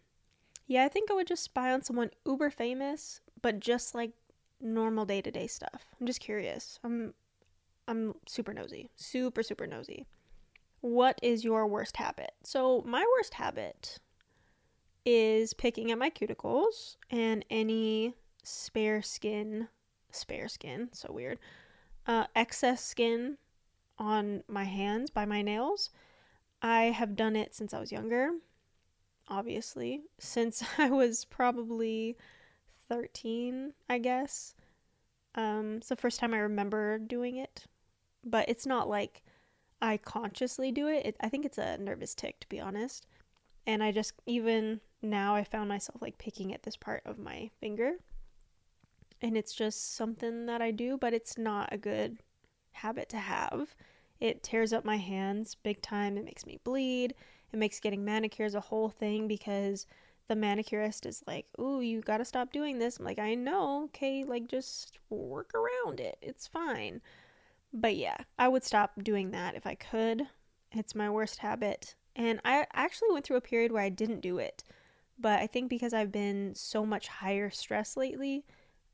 yeah, 0.71 0.85
I 0.85 0.89
think 0.89 1.11
I 1.11 1.15
would 1.15 1.27
just 1.27 1.43
spy 1.43 1.73
on 1.73 1.83
someone 1.83 2.11
uber 2.25 2.49
famous, 2.49 3.21
but 3.43 3.59
just 3.59 3.93
like 3.93 4.12
normal 4.61 5.05
day 5.05 5.21
to 5.21 5.29
day 5.29 5.49
stuff. 5.49 5.85
I'm 6.00 6.07
just 6.07 6.21
curious. 6.21 6.79
I'm 6.85 7.12
I'm 7.89 8.15
super 8.29 8.55
nosy. 8.55 8.89
Super, 8.95 9.43
super 9.43 9.67
nosy. 9.67 10.07
What 10.81 11.19
is 11.25 11.43
your 11.43 11.67
worst 11.67 11.97
habit? 11.97 12.31
So, 12.45 12.85
my 12.87 13.05
worst 13.17 13.35
habit 13.35 13.99
is 15.05 15.55
picking 15.55 15.91
at 15.91 15.99
my 15.99 16.09
cuticles 16.09 16.99
and 17.11 17.45
any 17.50 18.15
spare 18.45 19.03
skin, 19.03 19.67
spare 20.12 20.47
skin, 20.47 20.91
so 20.93 21.12
weird, 21.12 21.41
uh, 22.07 22.27
excess 22.37 22.85
skin 22.85 23.39
on 23.99 24.45
my 24.47 24.65
hands 24.65 25.11
by 25.11 25.25
my 25.25 25.43
nails. 25.43 25.91
I 26.62 26.85
have 26.85 27.17
done 27.17 27.35
it 27.35 27.57
since 27.57 27.75
I 27.75 27.81
was 27.81 27.91
younger, 27.91 28.31
obviously, 29.31 30.03
since 30.19 30.63
I 30.79 30.91
was 30.91 31.25
probably 31.25 32.17
13, 32.89 33.73
I 33.89 33.99
guess. 33.99 34.55
Um, 35.35 35.77
it's 35.77 35.89
the 35.89 35.97
first 35.97 36.19
time 36.19 36.35
I 36.35 36.39
remember 36.39 36.99
doing 36.99 37.37
it, 37.37 37.65
but 38.25 38.49
it's 38.49 38.67
not 38.67 38.89
like 38.89 39.23
I 39.81 39.97
consciously 39.97 40.73
do 40.73 40.89
it. 40.89 41.07
it. 41.07 41.17
I 41.21 41.29
think 41.29 41.45
it's 41.45 41.59
a 41.59 41.79
nervous 41.79 42.15
tic, 42.15 42.41
to 42.41 42.49
be 42.49 42.61
honest. 42.61 43.07
And 43.67 43.83
I 43.83 43.93
just, 43.93 44.15
even 44.27 44.81
now, 45.03 45.35
I 45.35 45.45
found 45.45 45.69
myself 45.69 46.03
like 46.03 46.19
picking 46.19 46.53
at 46.53 46.65
this 46.65 46.77
part 46.77 47.03
of 47.07 47.19
my 47.19 47.51
finger. 47.61 47.93
And 49.23 49.37
it's 49.37 49.55
just 49.55 49.95
something 49.95 50.47
that 50.47 50.61
I 50.61 50.71
do, 50.71 50.99
but 50.99 51.15
it's 51.15 51.39
not 51.39 51.69
a 51.73 51.79
good 51.79 52.19
habit 52.73 53.09
to 53.11 53.19
have. 53.19 53.75
It 54.19 54.43
tears 54.43 54.73
up 54.73 54.85
my 54.85 54.97
hands 54.97 55.55
big 55.55 55.81
time. 55.81 56.19
It 56.19 56.25
makes 56.25 56.47
me 56.47 56.59
bleed. 56.65 57.15
It 57.52 57.59
makes 57.59 57.80
getting 57.80 58.04
manicures 58.04 58.54
a 58.54 58.61
whole 58.61 58.88
thing 58.90 59.28
because 59.28 59.87
the 60.28 60.37
manicurist 60.37 61.07
is 61.07 61.23
like, 61.26 61.47
"Ooh, 61.59 61.80
you 61.80 62.00
got 62.00 62.19
to 62.19 62.25
stop 62.25 62.52
doing 62.52 62.78
this." 62.78 62.99
I'm 62.99 63.04
like, 63.04 63.19
"I 63.19 63.35
know. 63.35 63.85
Okay, 63.85 64.25
like 64.25 64.47
just 64.49 64.99
work 65.09 65.52
around 65.54 66.00
it. 66.00 66.19
It's 66.23 66.47
fine." 66.47 67.00
But 67.73 67.97
yeah, 67.97 68.16
I 68.38 68.49
would 68.49 68.64
stop 68.64 69.02
doing 69.02 69.30
that 69.30 69.54
if 69.54 69.66
I 69.66 69.75
could. 69.75 70.28
It's 70.73 70.95
my 70.95 71.11
worst 71.11 71.38
habit. 71.38 71.95
And 72.16 72.40
I 72.45 72.66
actually 72.73 73.11
went 73.12 73.25
through 73.25 73.37
a 73.37 73.40
period 73.40 73.73
where 73.73 73.83
I 73.83 73.88
didn't 73.88 74.21
do 74.21 74.38
it. 74.38 74.64
But 75.19 75.40
I 75.40 75.47
think 75.47 75.69
because 75.69 75.92
I've 75.92 76.12
been 76.12 76.54
so 76.54 76.85
much 76.87 77.09
higher 77.09 77.50
stress 77.50 77.97
lately, 77.97 78.45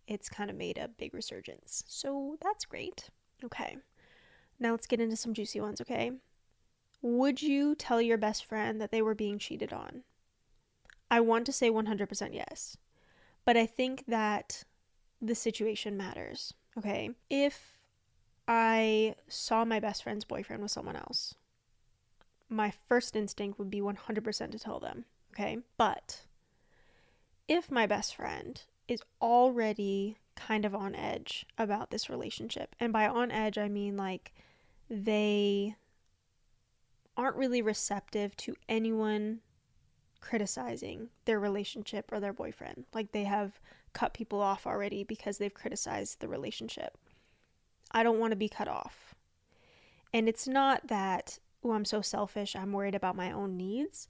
it's 0.06 0.28
kind 0.28 0.50
of 0.50 0.56
made 0.56 0.78
a 0.78 0.88
big 0.88 1.14
resurgence. 1.14 1.84
So 1.86 2.36
that's 2.40 2.64
great. 2.64 3.10
Okay. 3.44 3.78
Now 4.58 4.72
let's 4.72 4.86
get 4.86 5.00
into 5.00 5.16
some 5.16 5.34
juicy 5.34 5.60
ones, 5.60 5.80
okay? 5.80 6.12
Would 7.02 7.42
you 7.42 7.74
tell 7.74 8.00
your 8.00 8.18
best 8.18 8.44
friend 8.44 8.80
that 8.80 8.90
they 8.90 9.02
were 9.02 9.14
being 9.14 9.38
cheated 9.38 9.72
on? 9.72 10.02
I 11.10 11.20
want 11.20 11.46
to 11.46 11.52
say 11.52 11.70
100% 11.70 12.34
yes. 12.34 12.76
But 13.44 13.56
I 13.56 13.66
think 13.66 14.04
that 14.06 14.64
the 15.20 15.34
situation 15.34 15.96
matters. 15.96 16.52
Okay. 16.76 17.10
If 17.30 17.78
I 18.48 19.14
saw 19.28 19.64
my 19.64 19.80
best 19.80 20.02
friend's 20.02 20.24
boyfriend 20.24 20.62
with 20.62 20.70
someone 20.70 20.96
else, 20.96 21.34
my 22.48 22.70
first 22.70 23.16
instinct 23.16 23.58
would 23.58 23.70
be 23.70 23.80
100% 23.80 24.50
to 24.50 24.58
tell 24.58 24.78
them, 24.78 25.04
okay? 25.32 25.58
But 25.76 26.22
if 27.48 27.70
my 27.70 27.86
best 27.86 28.14
friend 28.14 28.60
is 28.88 29.02
already 29.20 30.18
kind 30.36 30.64
of 30.64 30.74
on 30.74 30.94
edge 30.94 31.46
about 31.58 31.90
this 31.90 32.08
relationship, 32.08 32.76
and 32.78 32.92
by 32.92 33.06
on 33.08 33.30
edge, 33.30 33.58
I 33.58 33.68
mean 33.68 33.96
like 33.96 34.32
they 34.88 35.76
aren't 37.16 37.36
really 37.36 37.62
receptive 37.62 38.36
to 38.36 38.54
anyone 38.68 39.40
criticizing 40.20 41.08
their 41.24 41.38
relationship 41.38 42.10
or 42.12 42.20
their 42.20 42.32
boyfriend. 42.32 42.84
Like 42.92 43.12
they 43.12 43.24
have 43.24 43.60
cut 43.92 44.12
people 44.12 44.42
off 44.42 44.66
already 44.66 45.04
because 45.04 45.38
they've 45.38 45.54
criticized 45.54 46.20
the 46.20 46.28
relationship. 46.28 46.98
I 47.92 48.02
don't 48.02 48.18
want 48.18 48.32
to 48.32 48.36
be 48.36 48.48
cut 48.48 48.68
off. 48.68 49.14
And 50.12 50.28
it's 50.28 50.48
not 50.48 50.88
that, 50.88 51.38
oh, 51.62 51.72
I'm 51.72 51.84
so 51.84 52.00
selfish, 52.00 52.56
I'm 52.56 52.72
worried 52.72 52.94
about 52.94 53.16
my 53.16 53.30
own 53.30 53.56
needs. 53.56 54.08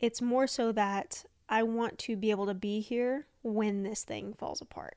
It's 0.00 0.20
more 0.20 0.46
so 0.46 0.72
that 0.72 1.24
I 1.48 1.62
want 1.62 1.98
to 2.00 2.16
be 2.16 2.30
able 2.30 2.46
to 2.46 2.54
be 2.54 2.80
here 2.80 3.26
when 3.42 3.82
this 3.82 4.04
thing 4.04 4.34
falls 4.34 4.60
apart. 4.60 4.96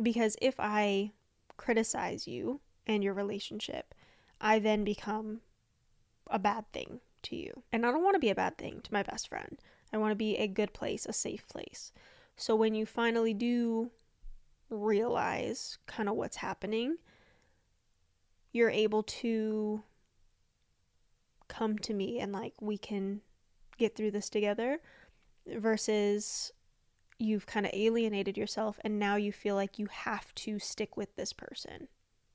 Because 0.00 0.36
if 0.40 0.54
I 0.58 1.12
criticize 1.56 2.28
you 2.28 2.60
and 2.86 3.02
your 3.02 3.14
relationship, 3.14 3.94
I 4.40 4.58
then 4.58 4.84
become 4.84 5.40
a 6.30 6.38
bad 6.38 6.70
thing 6.72 7.00
to 7.24 7.36
you. 7.36 7.62
And 7.72 7.84
I 7.84 7.90
don't 7.90 8.04
want 8.04 8.14
to 8.14 8.20
be 8.20 8.30
a 8.30 8.34
bad 8.34 8.58
thing 8.58 8.80
to 8.82 8.92
my 8.92 9.02
best 9.02 9.28
friend. 9.28 9.58
I 9.92 9.98
want 9.98 10.12
to 10.12 10.16
be 10.16 10.36
a 10.36 10.46
good 10.46 10.72
place, 10.72 11.06
a 11.06 11.12
safe 11.12 11.46
place. 11.48 11.92
So 12.36 12.54
when 12.54 12.74
you 12.74 12.86
finally 12.86 13.34
do 13.34 13.90
realize 14.70 15.78
kind 15.86 16.08
of 16.08 16.16
what's 16.16 16.36
happening, 16.36 16.96
you're 18.52 18.70
able 18.70 19.02
to 19.02 19.82
come 21.48 21.78
to 21.78 21.94
me 21.94 22.20
and 22.20 22.32
like 22.32 22.54
we 22.60 22.76
can 22.76 23.20
get 23.78 23.96
through 23.96 24.10
this 24.10 24.28
together 24.28 24.80
versus 25.46 26.52
you've 27.18 27.46
kind 27.46 27.66
of 27.66 27.72
alienated 27.74 28.36
yourself 28.36 28.78
and 28.84 28.98
now 28.98 29.16
you 29.16 29.32
feel 29.32 29.54
like 29.54 29.78
you 29.78 29.86
have 29.90 30.34
to 30.34 30.58
stick 30.58 30.96
with 30.96 31.16
this 31.16 31.32
person. 31.32 31.88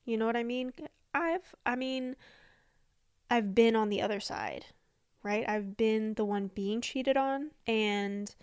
You 0.05 0.17
know 0.17 0.25
what 0.25 0.35
I 0.35 0.43
mean? 0.43 0.73
I've 1.13 1.53
I 1.65 1.75
mean 1.75 2.15
I've 3.33 3.55
been 3.55 3.75
on 3.75 3.89
the 3.89 3.99
other 3.99 4.19
side, 4.19 4.67
right? 5.23 5.43
I've 5.49 5.75
been 5.75 6.13
the 6.13 6.23
one 6.23 6.51
being 6.53 6.81
cheated 6.81 7.17
on 7.17 7.49
and 7.65 8.33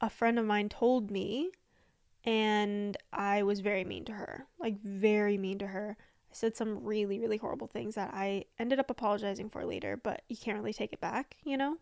a 0.00 0.08
friend 0.08 0.38
of 0.38 0.46
mine 0.46 0.70
told 0.70 1.10
me 1.10 1.50
and 2.24 2.96
I 3.12 3.42
was 3.42 3.60
very 3.60 3.84
mean 3.84 4.06
to 4.06 4.12
her. 4.12 4.46
Like 4.58 4.80
very 4.80 5.36
mean 5.36 5.58
to 5.58 5.66
her. 5.66 5.98
I 6.00 6.34
said 6.34 6.56
some 6.56 6.84
really 6.84 7.18
really 7.18 7.36
horrible 7.36 7.66
things 7.66 7.96
that 7.96 8.14
I 8.14 8.46
ended 8.58 8.78
up 8.78 8.88
apologizing 8.88 9.50
for 9.50 9.66
later, 9.66 9.98
but 9.98 10.22
you 10.30 10.38
can't 10.38 10.56
really 10.56 10.72
take 10.72 10.94
it 10.94 11.00
back, 11.02 11.36
you 11.44 11.58
know? 11.58 11.76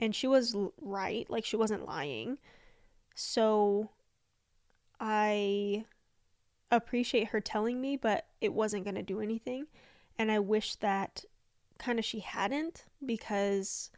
And 0.00 0.12
she 0.12 0.26
was 0.26 0.56
right, 0.80 1.30
like 1.30 1.44
she 1.44 1.54
wasn't 1.54 1.86
lying. 1.86 2.40
So 3.14 3.90
I 4.98 5.84
appreciate 6.72 7.28
her 7.28 7.40
telling 7.40 7.80
me, 7.80 7.96
but 7.96 8.26
it 8.40 8.52
wasn't 8.52 8.82
going 8.82 8.96
to 8.96 9.04
do 9.04 9.20
anything. 9.20 9.68
And 10.18 10.30
I 10.32 10.38
wish 10.38 10.76
that 10.76 11.24
kind 11.78 11.98
of 11.98 12.04
she 12.04 12.20
hadn't 12.20 12.84
because 13.04 13.90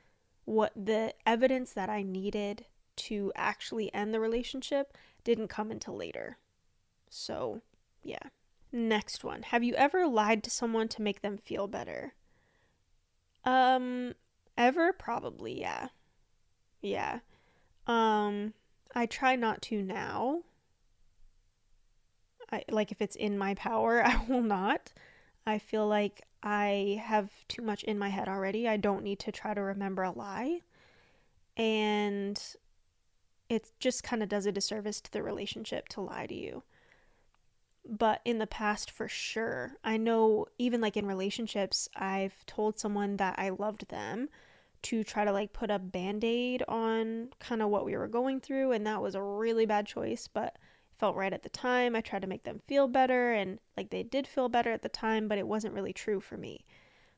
what 0.45 0.73
the 0.75 1.15
evidence 1.27 1.73
that 1.75 1.89
I 1.89 2.03
needed 2.03 2.67
to 2.97 3.33
actually 3.37 3.93
end 3.95 4.13
the 4.13 4.21
relationship 4.21 4.97
didn't 5.23 5.49
come 5.49 5.71
until 5.71 5.95
later. 5.95 6.39
So, 7.09 7.61
yeah. 8.03 8.31
Next 8.73 9.25
one. 9.25 9.43
Have 9.45 9.63
you 9.63 9.75
ever 9.75 10.07
lied 10.07 10.43
to 10.45 10.51
someone 10.51 10.89
to 10.89 11.03
make 11.03 11.23
them 11.23 11.39
feel 11.39 11.69
better? 11.69 12.15
Um, 13.45 14.15
ever? 14.57 14.93
Probably, 14.93 15.61
yeah. 15.61 15.89
Yeah. 16.83 17.21
Um, 17.87 18.53
I 18.95 19.07
try 19.07 19.37
not 19.37 19.63
to 19.63 19.83
now. 19.83 20.43
I 22.51 22.65
like 22.71 22.93
if 22.93 23.01
it's 23.01 23.17
in 23.17 23.39
my 23.39 23.55
power, 23.55 24.03
I 24.07 24.23
will 24.29 24.43
not. 24.43 24.93
I 25.49 25.59
feel 25.59 25.89
like 25.89 26.27
I 26.43 27.03
have 27.03 27.31
too 27.49 27.63
much 27.63 27.83
in 27.85 27.99
my 27.99 28.11
head 28.11 28.29
already. 28.29 28.69
I 28.69 28.77
don't 28.77 29.03
need 29.03 29.19
to 29.21 29.33
try 29.33 29.55
to 29.55 29.63
remember 29.63 30.03
a 30.03 30.11
lie. 30.11 30.61
And 31.57 32.39
it 33.49 33.71
just 33.81 34.05
kind 34.05 34.23
of 34.23 34.29
does 34.29 34.45
a 34.45 34.53
disservice 34.53 35.01
to 35.01 35.11
the 35.11 35.23
relationship 35.23 35.89
to 35.89 36.03
lie 36.03 36.27
to 36.27 36.35
you. 36.35 36.65
But 37.89 38.21
in 38.27 38.37
the 38.37 38.47
past, 38.47 38.91
for 38.91 39.09
sure, 39.09 39.73
I 39.83 39.97
know 39.97 40.49
even 40.59 40.83
like 40.83 40.99
in 40.99 41.07
relationships, 41.07 41.89
I've 41.97 42.45
told 42.45 42.79
someone 42.79 43.17
that 43.17 43.37
I 43.39 43.49
loved 43.49 43.89
them 43.89 44.29
to 44.83 45.03
try 45.03 45.25
to 45.25 45.33
like 45.33 45.55
put 45.55 45.71
a 45.71 45.79
band 45.79 46.25
aid 46.25 46.63
on 46.69 47.31
kind 47.41 47.63
of 47.63 47.71
what 47.71 47.87
we 47.87 47.97
were 47.97 48.07
going 48.07 48.41
through. 48.41 48.73
And 48.73 48.87
that 48.87 49.01
was 49.01 49.15
a 49.15 49.23
really 49.23 49.65
bad 49.65 49.87
choice, 49.87 50.29
but 50.29 50.57
felt 50.99 51.17
right 51.17 51.33
at 51.33 51.43
the 51.43 51.49
time. 51.49 51.95
I 51.95 52.01
tried 52.01 52.23
to 52.23 52.29
make 52.29 52.43
them 52.43 52.59
feel 52.59 52.89
better, 52.89 53.33
and 53.33 53.59
like 53.77 53.91
they 53.91 54.03
did 54.03 54.27
feel 54.27 54.49
better 54.49 54.73
at 54.73 54.83
the 54.83 54.89
time, 54.89 55.29
but 55.29 55.39
it 55.39 55.47
wasn't 55.47 55.75
really 55.75 55.93
true 55.93 56.21
for 56.21 56.37
me. 56.37 56.65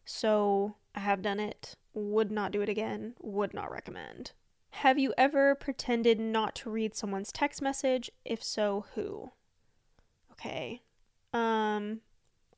So 0.04 0.76
I 0.94 1.00
have 1.00 1.22
done 1.22 1.40
it, 1.40 1.76
would 1.94 2.30
not 2.30 2.52
do 2.52 2.62
it 2.62 2.68
again, 2.68 3.14
would 3.20 3.54
not 3.54 3.70
recommend. 3.70 4.32
Have 4.70 4.98
you 4.98 5.12
ever 5.18 5.54
pretended 5.54 6.20
not 6.20 6.54
to 6.56 6.70
read 6.70 6.94
someone's 6.94 7.32
text 7.32 7.60
message? 7.60 8.10
If 8.24 8.42
so, 8.42 8.86
who? 8.94 9.32
Okay. 10.32 10.82
Um 11.32 12.00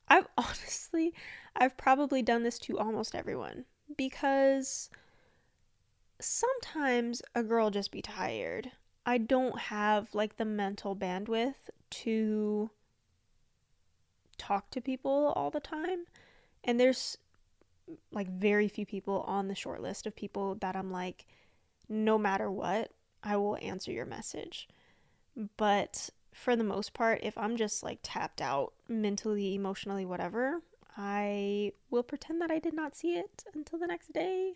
I've 0.07 0.27
honestly 0.37 1.13
I've 1.55 1.77
probably 1.77 2.21
done 2.21 2.43
this 2.43 2.59
to 2.59 2.79
almost 2.79 3.15
everyone 3.15 3.65
because 3.97 4.89
sometimes 6.19 7.21
a 7.35 7.43
girl 7.43 7.69
just 7.69 7.91
be 7.91 8.01
tired. 8.01 8.71
I 9.05 9.17
don't 9.17 9.59
have 9.59 10.13
like 10.13 10.37
the 10.37 10.45
mental 10.45 10.95
bandwidth 10.95 11.55
to 11.89 12.69
talk 14.37 14.69
to 14.71 14.81
people 14.81 15.33
all 15.35 15.49
the 15.49 15.59
time. 15.59 16.05
And 16.63 16.79
there's 16.79 17.17
like 18.11 18.29
very 18.29 18.67
few 18.67 18.85
people 18.85 19.21
on 19.27 19.47
the 19.47 19.55
short 19.55 19.81
list 19.81 20.07
of 20.07 20.15
people 20.15 20.55
that 20.55 20.75
I'm 20.75 20.91
like, 20.91 21.25
no 21.89 22.17
matter 22.17 22.49
what, 22.49 22.91
I 23.23 23.35
will 23.37 23.57
answer 23.61 23.91
your 23.91 24.05
message. 24.05 24.67
But 25.57 26.09
for 26.33 26.55
the 26.55 26.63
most 26.63 26.93
part, 26.93 27.19
if 27.23 27.37
I'm 27.37 27.57
just 27.57 27.83
like 27.83 27.99
tapped 28.01 28.41
out 28.41 28.73
mentally, 28.87 29.55
emotionally, 29.55 30.05
whatever, 30.05 30.61
I 30.97 31.73
will 31.89 32.03
pretend 32.03 32.41
that 32.41 32.51
I 32.51 32.59
did 32.59 32.73
not 32.73 32.95
see 32.95 33.17
it 33.17 33.43
until 33.53 33.79
the 33.79 33.87
next 33.87 34.13
day. 34.13 34.53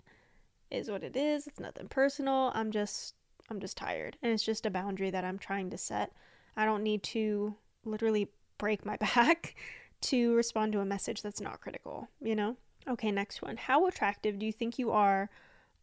Is 0.70 0.90
what 0.92 1.04
it 1.04 1.16
is. 1.16 1.48
It's 1.48 1.62
nothing 1.62 1.88
personal. 1.88 2.52
I'm 2.54 2.72
just 2.72 3.16
I'm 3.50 3.60
just 3.60 3.78
tired. 3.78 4.18
And 4.22 4.32
it's 4.32 4.44
just 4.44 4.66
a 4.66 4.72
boundary 4.72 5.10
that 5.10 5.24
I'm 5.24 5.40
trying 5.40 5.70
to 5.70 5.78
set. 5.78 6.12
I 6.56 6.66
don't 6.66 6.84
need 6.84 7.04
to 7.04 7.56
literally 7.86 8.30
break 8.58 8.86
my 8.86 8.98
back 9.16 9.56
to 10.00 10.36
respond 10.36 10.74
to 10.74 10.80
a 10.80 10.86
message 10.86 11.22
that's 11.22 11.42
not 11.42 11.62
critical, 11.62 12.10
you 12.22 12.36
know? 12.36 12.58
Okay, 12.88 13.12
next 13.12 13.42
one. 13.42 13.58
How 13.58 13.88
attractive 13.88 14.40
do 14.40 14.46
you 14.46 14.54
think 14.54 14.80
you 14.80 14.92
are 14.92 15.30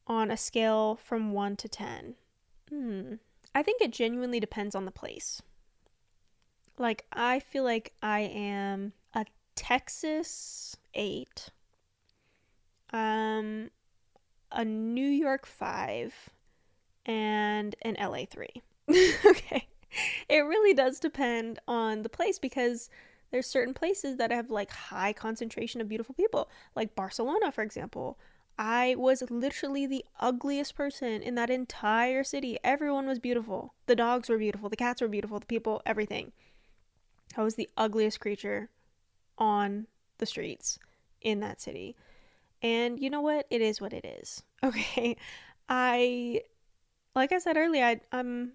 on 0.07 0.31
a 0.31 0.37
scale 0.37 0.97
from 0.97 1.33
1 1.33 1.57
to 1.57 1.69
10? 1.69 2.15
Hmm. 2.71 3.15
I 3.55 3.63
think 3.63 3.81
it 3.81 3.93
genuinely 3.93 4.41
depends 4.41 4.75
on 4.75 4.85
the 4.85 4.91
place. 4.91 5.43
Like, 6.79 7.05
I 7.13 7.39
feel 7.41 7.63
like 7.63 7.93
I 8.03 8.21
am 8.21 8.93
a 9.15 9.27
Texas 9.55 10.77
8, 10.95 11.51
um, 12.93 13.71
a 14.51 14.65
New 14.65 15.09
York 15.09 15.47
5, 15.47 16.31
and 17.07 17.75
an 17.83 17.97
LA 18.01 18.25
3. 18.29 18.49
okay. 19.27 19.69
It 20.29 20.41
really 20.41 20.75
does 20.75 20.99
depend 20.99 21.61
on 21.69 22.03
the 22.03 22.09
place 22.09 22.39
because 22.39 22.91
there's 23.31 23.47
certain 23.47 23.75
places 23.75 24.17
that 24.17 24.31
have 24.31 24.51
like 24.51 24.71
high 24.71 25.13
concentration 25.13 25.81
of 25.81 25.89
beautiful 25.89 26.15
people, 26.15 26.49
like 26.75 26.95
Barcelona, 26.95 27.53
for 27.53 27.63
example. 27.63 28.19
I 28.57 28.95
was 28.97 29.23
literally 29.31 29.87
the 29.87 30.05
ugliest 30.21 30.77
person 30.77 31.23
in 31.23 31.35
that 31.35 31.51
entire 31.51 32.23
city. 32.23 32.59
Everyone 32.63 33.07
was 33.07 33.19
beautiful. 33.19 33.75
The 33.87 33.97
dogs 33.97 34.29
were 34.29 34.39
beautiful, 34.39 34.69
the 34.69 34.77
cats 34.77 35.01
were 35.01 35.09
beautiful, 35.09 35.41
the 35.41 35.47
people, 35.47 35.83
everything. 35.85 36.33
I 37.37 37.43
was 37.43 37.57
the 37.57 37.69
ugliest 37.77 38.21
creature 38.21 38.71
on 39.39 39.89
the 40.19 40.27
streets 40.27 40.79
in 41.21 41.41
that 41.41 41.61
city. 41.61 41.97
And 42.63 43.01
you 43.01 43.11
know 43.11 43.21
what? 43.21 43.47
It 43.51 43.61
is 43.61 43.81
what 43.81 43.93
it 43.93 44.05
is. 44.05 44.43
Okay. 44.65 45.19
I 45.69 46.41
like 47.15 47.33
I 47.33 47.39
said 47.39 47.57
earlier, 47.57 47.85
I, 47.85 48.01
I'm 48.13 48.53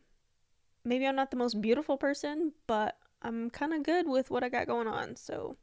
maybe 0.85 1.05
I'm 1.07 1.15
not 1.15 1.31
the 1.31 1.37
most 1.37 1.61
beautiful 1.61 1.97
person, 1.97 2.53
but 2.67 2.97
I'm 3.21 3.49
kind 3.49 3.73
of 3.73 3.83
good 3.83 4.07
with 4.07 4.31
what 4.31 4.43
I 4.43 4.49
got 4.49 4.67
going 4.67 4.87
on. 4.87 5.15
So 5.15 5.57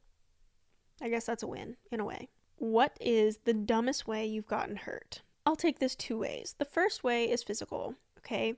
I 1.01 1.09
guess 1.09 1.25
that's 1.25 1.43
a 1.43 1.47
win 1.47 1.77
in 1.91 1.99
a 1.99 2.05
way. 2.05 2.29
What 2.57 2.97
is 2.99 3.39
the 3.45 3.53
dumbest 3.53 4.07
way 4.07 4.25
you've 4.25 4.47
gotten 4.47 4.75
hurt? 4.77 5.21
I'll 5.45 5.55
take 5.55 5.79
this 5.79 5.95
two 5.95 6.17
ways. 6.19 6.55
The 6.57 6.65
first 6.65 7.03
way 7.03 7.29
is 7.29 7.43
physical, 7.43 7.95
okay? 8.19 8.55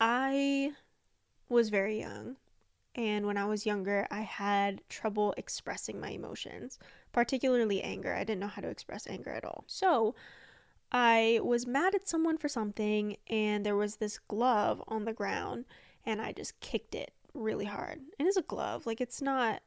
I 0.00 0.72
was 1.48 1.68
very 1.70 2.00
young 2.00 2.36
And 2.94 3.26
when 3.26 3.36
I 3.38 3.46
was 3.46 3.64
younger, 3.66 4.06
I 4.10 4.20
had 4.20 4.82
trouble 4.88 5.34
expressing 5.38 5.98
my 6.00 6.10
emotions, 6.10 6.78
particularly 7.12 7.82
anger. 7.82 8.14
I 8.14 8.24
didn't 8.24 8.40
know 8.40 8.48
how 8.48 8.62
to 8.62 8.68
express 8.68 9.06
anger 9.06 9.30
at 9.30 9.44
all. 9.44 9.64
So 9.66 10.14
I 10.92 11.40
was 11.42 11.66
mad 11.66 11.94
at 11.94 12.06
someone 12.06 12.36
for 12.36 12.48
something, 12.48 13.16
and 13.26 13.64
there 13.64 13.76
was 13.76 13.96
this 13.96 14.18
glove 14.18 14.82
on 14.86 15.04
the 15.06 15.14
ground, 15.14 15.64
and 16.04 16.20
I 16.20 16.32
just 16.32 16.60
kicked 16.60 16.94
it 16.94 17.12
really 17.32 17.64
hard. 17.64 18.00
It 18.18 18.26
is 18.26 18.36
a 18.36 18.42
glove, 18.42 18.84
like 18.84 19.00
it's 19.00 19.22
not, 19.22 19.62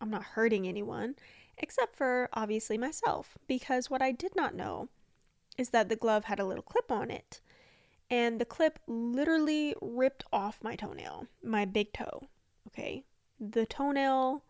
I'm 0.00 0.10
not 0.10 0.24
hurting 0.24 0.66
anyone, 0.66 1.14
except 1.56 1.94
for 1.94 2.28
obviously 2.32 2.76
myself, 2.76 3.38
because 3.46 3.88
what 3.88 4.02
I 4.02 4.10
did 4.10 4.34
not 4.34 4.54
know 4.54 4.88
is 5.56 5.70
that 5.70 5.88
the 5.88 5.96
glove 5.96 6.24
had 6.24 6.40
a 6.40 6.44
little 6.44 6.62
clip 6.62 6.90
on 6.90 7.10
it. 7.10 7.40
And 8.10 8.40
the 8.40 8.44
clip 8.44 8.80
literally 8.88 9.76
ripped 9.80 10.24
off 10.32 10.64
my 10.64 10.74
toenail, 10.74 11.26
my 11.44 11.64
big 11.64 11.92
toe. 11.92 12.28
Okay. 12.66 13.04
The 13.38 13.66
toenail 13.66 14.42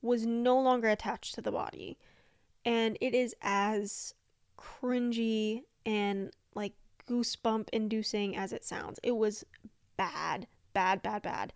was 0.00 0.24
no 0.24 0.58
longer 0.58 0.88
attached 0.88 1.34
to 1.34 1.42
the 1.42 1.52
body. 1.52 1.98
And 2.64 2.96
it 3.02 3.14
is 3.14 3.34
as 3.42 4.14
cringy 4.62 5.62
and 5.84 6.30
like 6.54 6.74
goosebump 7.08 7.68
inducing 7.72 8.36
as 8.36 8.52
it 8.52 8.64
sounds. 8.64 8.98
It 9.02 9.16
was 9.16 9.44
bad, 9.96 10.46
bad, 10.72 11.02
bad, 11.02 11.22
bad. 11.22 11.52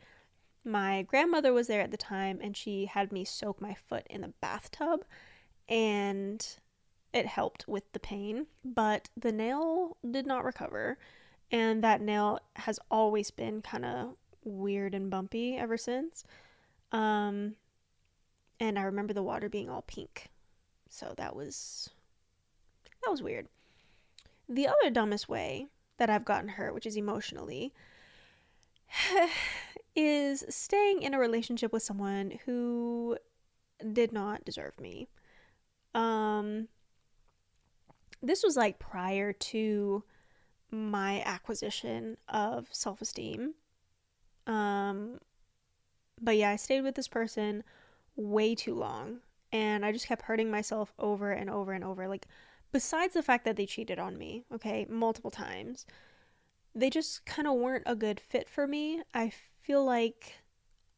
My 0.64 1.02
grandmother 1.02 1.52
was 1.52 1.68
there 1.68 1.80
at 1.80 1.90
the 1.90 1.96
time 1.96 2.40
and 2.42 2.56
she 2.56 2.86
had 2.86 3.12
me 3.12 3.24
soak 3.24 3.60
my 3.60 3.74
foot 3.74 4.06
in 4.10 4.22
the 4.22 4.32
bathtub 4.40 5.04
and 5.68 6.46
it 7.12 7.26
helped 7.26 7.66
with 7.68 7.90
the 7.92 8.00
pain, 8.00 8.46
but 8.64 9.08
the 9.16 9.32
nail 9.32 9.96
did 10.08 10.26
not 10.26 10.44
recover. 10.44 10.98
And 11.50 11.82
that 11.84 12.00
nail 12.00 12.40
has 12.56 12.80
always 12.90 13.30
been 13.30 13.62
kind 13.62 13.84
of 13.84 14.16
weird 14.44 14.94
and 14.94 15.10
bumpy 15.10 15.56
ever 15.56 15.76
since. 15.76 16.24
Um, 16.90 17.54
and 18.58 18.78
I 18.78 18.82
remember 18.82 19.12
the 19.12 19.22
water 19.22 19.48
being 19.48 19.70
all 19.70 19.82
pink. 19.82 20.28
So 20.88 21.14
that 21.16 21.36
was 21.36 21.90
that 23.06 23.12
was 23.12 23.22
weird. 23.22 23.46
The 24.48 24.66
other 24.66 24.90
dumbest 24.90 25.28
way 25.28 25.68
that 25.98 26.10
I've 26.10 26.24
gotten 26.24 26.48
hurt, 26.48 26.74
which 26.74 26.86
is 26.86 26.96
emotionally, 26.96 27.72
is 29.96 30.44
staying 30.48 31.02
in 31.02 31.14
a 31.14 31.18
relationship 31.18 31.72
with 31.72 31.84
someone 31.84 32.40
who 32.44 33.16
did 33.92 34.12
not 34.12 34.44
deserve 34.44 34.80
me. 34.80 35.06
Um 35.94 36.66
this 38.22 38.42
was 38.42 38.56
like 38.56 38.80
prior 38.80 39.32
to 39.32 40.02
my 40.72 41.22
acquisition 41.24 42.16
of 42.28 42.66
self-esteem. 42.72 43.54
Um 44.48 45.20
but 46.20 46.36
yeah, 46.36 46.50
I 46.50 46.56
stayed 46.56 46.80
with 46.80 46.96
this 46.96 47.08
person 47.08 47.62
way 48.16 48.56
too 48.56 48.74
long 48.74 49.20
and 49.52 49.84
I 49.84 49.92
just 49.92 50.08
kept 50.08 50.22
hurting 50.22 50.50
myself 50.50 50.92
over 50.98 51.30
and 51.30 51.48
over 51.48 51.72
and 51.72 51.84
over 51.84 52.08
like 52.08 52.26
besides 52.76 53.14
the 53.14 53.22
fact 53.22 53.46
that 53.46 53.56
they 53.56 53.64
cheated 53.64 53.98
on 53.98 54.18
me, 54.18 54.44
okay, 54.52 54.84
multiple 54.90 55.30
times. 55.30 55.86
They 56.74 56.90
just 56.90 57.24
kind 57.24 57.48
of 57.48 57.54
weren't 57.54 57.84
a 57.86 57.96
good 57.96 58.20
fit 58.20 58.50
for 58.50 58.66
me. 58.66 59.00
I 59.14 59.32
feel 59.62 59.82
like 59.82 60.34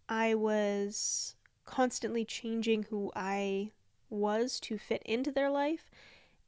I 0.09 0.35
was 0.35 1.37
constantly 1.65 2.25
changing 2.25 2.87
who 2.91 3.13
I 3.15 3.71
was 4.11 4.59
to 4.59 4.77
fit 4.77 5.05
into 5.05 5.31
their 5.31 5.51
life 5.51 5.89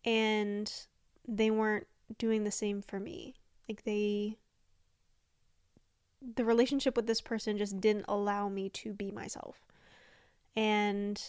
and 0.05 0.73
they 1.29 1.49
weren't 1.49 1.87
doing 2.19 2.43
the 2.43 2.51
same 2.51 2.83
for 2.83 2.99
me. 2.99 3.37
Like 3.69 3.85
they 3.85 4.37
the 6.35 6.45
relationship 6.45 6.97
with 6.97 7.07
this 7.07 7.21
person 7.21 7.57
just 7.57 7.81
didn't 7.81 8.07
allow 8.09 8.49
me 8.49 8.69
to 8.71 8.93
be 8.93 9.12
myself. 9.12 9.64
And 10.57 11.23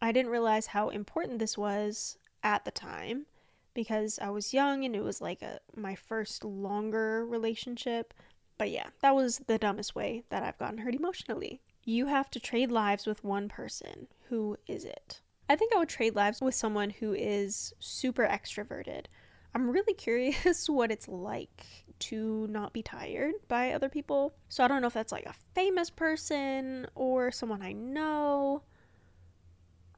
I 0.00 0.10
didn't 0.10 0.32
realize 0.32 0.66
how 0.66 0.88
important 0.88 1.38
this 1.38 1.56
was 1.56 2.18
at 2.42 2.64
the 2.64 2.70
time 2.70 3.26
because 3.74 4.18
I 4.20 4.30
was 4.30 4.54
young 4.54 4.84
and 4.84 4.94
it 4.94 5.02
was 5.02 5.20
like 5.20 5.42
a 5.42 5.60
my 5.74 5.94
first 5.94 6.44
longer 6.44 7.24
relationship. 7.26 8.14
But 8.58 8.70
yeah, 8.70 8.88
that 9.00 9.14
was 9.14 9.40
the 9.46 9.58
dumbest 9.58 9.94
way 9.94 10.24
that 10.28 10.42
I've 10.42 10.58
gotten 10.58 10.78
hurt 10.78 10.94
emotionally. 10.94 11.60
You 11.84 12.06
have 12.06 12.30
to 12.30 12.40
trade 12.40 12.70
lives 12.70 13.06
with 13.06 13.24
one 13.24 13.48
person. 13.48 14.08
Who 14.28 14.56
is 14.66 14.84
it? 14.84 15.20
I 15.48 15.56
think 15.56 15.74
I 15.74 15.78
would 15.78 15.88
trade 15.88 16.14
lives 16.14 16.40
with 16.40 16.54
someone 16.54 16.90
who 16.90 17.12
is 17.12 17.74
super 17.80 18.26
extroverted. 18.26 19.06
I'm 19.54 19.68
really 19.68 19.94
curious 20.08 20.68
what 20.68 20.92
it's 20.92 21.08
like 21.08 21.66
to 22.00 22.46
not 22.48 22.72
be 22.72 22.82
tired 22.82 23.34
by 23.48 23.72
other 23.72 23.88
people. 23.88 24.34
So 24.48 24.64
I 24.64 24.68
don't 24.68 24.80
know 24.80 24.86
if 24.86 24.94
that's 24.94 25.12
like 25.12 25.26
a 25.26 25.34
famous 25.54 25.90
person 25.90 26.86
or 26.94 27.30
someone 27.30 27.62
I 27.62 27.72
know. 27.72 28.62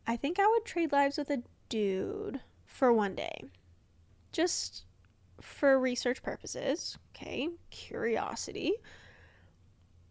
I 0.06 0.16
think 0.16 0.38
I 0.38 0.46
would 0.46 0.64
trade 0.64 0.92
lives 0.92 1.16
with 1.16 1.30
a 1.30 1.42
dude 1.68 2.40
for 2.66 2.92
one 2.92 3.14
day. 3.14 3.44
Just 4.32 4.84
for 5.40 5.78
research 5.78 6.22
purposes, 6.22 6.98
okay? 7.14 7.48
Curiosity. 7.70 8.74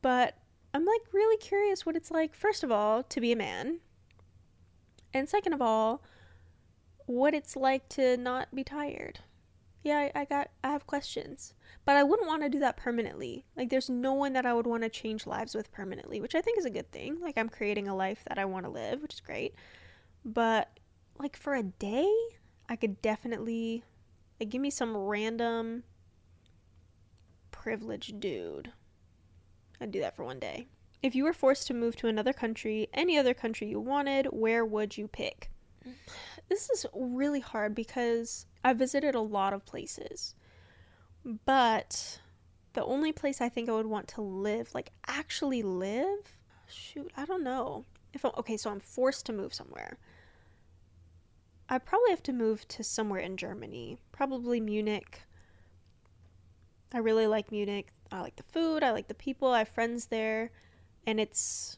But 0.02 0.38
I'm 0.74 0.86
like 0.86 1.02
really 1.12 1.38
curious 1.38 1.86
what 1.86 1.96
it's 1.96 2.12
like, 2.12 2.36
first 2.36 2.64
of 2.64 2.72
all, 2.72 3.04
to 3.04 3.22
be 3.22 3.32
a 3.32 3.38
man 3.38 3.80
and 5.14 5.30
second 5.30 5.54
of 5.54 5.62
all, 5.62 6.04
what 7.06 7.34
it's 7.34 7.56
like 7.56 7.88
to 7.90 8.18
not 8.18 8.54
be 8.54 8.64
tired. 8.64 9.20
Yeah, 9.84 10.10
I, 10.16 10.22
I 10.22 10.26
got 10.26 10.50
I 10.64 10.72
have 10.72 10.88
questions. 10.88 11.54
But 11.86 11.98
I 11.98 12.04
wouldn't 12.04 12.28
want 12.28 12.44
to 12.44 12.50
do 12.50 12.60
that 12.60 12.78
permanently. 12.78 13.46
Like 13.58 13.70
there's 13.70 13.90
no 13.90 14.14
one 14.14 14.34
that 14.34 14.46
I 14.46 14.54
would 14.54 14.66
want 14.66 14.84
to 14.84 14.90
change 14.90 15.28
lives 15.28 15.54
with 15.54 15.72
permanently, 15.72 16.22
which 16.22 16.36
I 16.36 16.42
think 16.42 16.58
is 16.58 16.66
a 16.66 16.70
good 16.70 16.92
thing. 16.92 17.20
Like 17.20 17.38
I'm 17.38 17.50
creating 17.50 17.88
a 17.88 17.96
life 17.96 18.24
that 18.28 18.40
I 18.40 18.46
want 18.46 18.66
to 18.66 18.72
live, 18.72 19.02
which 19.02 19.14
is 19.14 19.20
great. 19.20 19.56
But 20.24 20.80
like 21.20 21.38
for 21.38 21.56
a 21.56 21.64
day, 21.64 22.12
I 22.70 22.76
could 22.76 23.02
definitely 23.02 23.84
like 24.40 24.50
give 24.50 24.62
me 24.62 24.70
some 24.70 24.96
random 24.96 25.84
privileged 27.52 28.20
dude. 28.20 28.72
I'd 29.80 29.92
do 29.92 30.00
that 30.02 30.16
for 30.16 30.24
one 30.24 30.40
day. 30.40 30.68
If 31.02 31.16
you 31.16 31.26
were 31.26 31.34
forced 31.34 31.68
to 31.68 31.74
move 31.74 31.96
to 31.98 32.08
another 32.08 32.34
country, 32.34 32.88
any 32.94 33.18
other 33.18 33.34
country 33.34 33.68
you 33.68 33.80
wanted, 33.80 34.28
where 34.28 34.66
would 34.66 34.98
you 34.98 35.08
pick? 35.08 35.50
This 36.48 36.70
is 36.70 36.86
really 36.94 37.42
hard 37.42 37.76
because 37.76 38.46
I 38.64 38.74
visited 38.74 39.16
a 39.16 39.20
lot 39.20 39.54
of 39.54 39.66
places. 39.66 40.36
But 41.46 42.20
the 42.74 42.84
only 42.84 43.12
place 43.12 43.42
I 43.42 43.50
think 43.50 43.70
I 43.70 43.74
would 43.74 43.86
want 43.86 44.08
to 44.10 44.22
live, 44.22 44.74
like 44.74 44.92
actually 45.08 45.62
live, 45.62 46.38
shoot, 46.68 47.12
I 47.18 47.26
don't 47.26 47.44
know. 47.44 47.86
If 48.14 48.24
I'm, 48.24 48.32
okay, 48.38 48.58
so 48.58 48.70
I'm 48.70 48.80
forced 48.80 49.26
to 49.26 49.34
move 49.34 49.54
somewhere. 49.54 49.98
I 51.70 51.78
probably 51.78 52.12
have 52.12 52.24
to 52.24 52.34
move 52.34 52.68
to 52.70 52.84
somewhere 52.84 53.22
in 53.22 53.38
Germany, 53.38 53.98
probably 54.12 54.60
Munich. 54.60 55.22
I 56.94 57.00
really 57.00 57.28
like 57.28 57.52
Munich. 57.52 57.88
I 58.12 58.22
like 58.22 58.36
the 58.36 58.44
food, 58.44 58.84
I 58.84 58.92
like 58.92 59.08
the 59.08 59.16
people, 59.16 59.50
I 59.50 59.60
have 59.60 59.70
friends 59.70 60.08
there 60.08 60.52
and 61.08 61.20
it's 61.20 61.78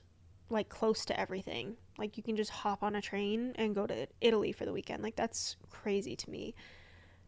like 0.50 0.69
close 0.69 1.06
to 1.06 1.19
everything. 1.19 1.78
Like 1.98 2.17
you 2.17 2.24
can 2.24 2.36
just 2.36 2.52
hop 2.52 2.84
on 2.84 2.95
a 2.95 3.02
train 3.02 3.54
and 3.56 3.74
go 3.74 3.88
to 3.88 4.08
Italy 4.21 4.52
for 4.52 4.65
the 4.65 4.74
weekend. 4.74 5.02
Like 5.02 5.15
that's 5.15 5.56
crazy 5.69 6.15
to 6.15 6.30
me. 6.30 6.54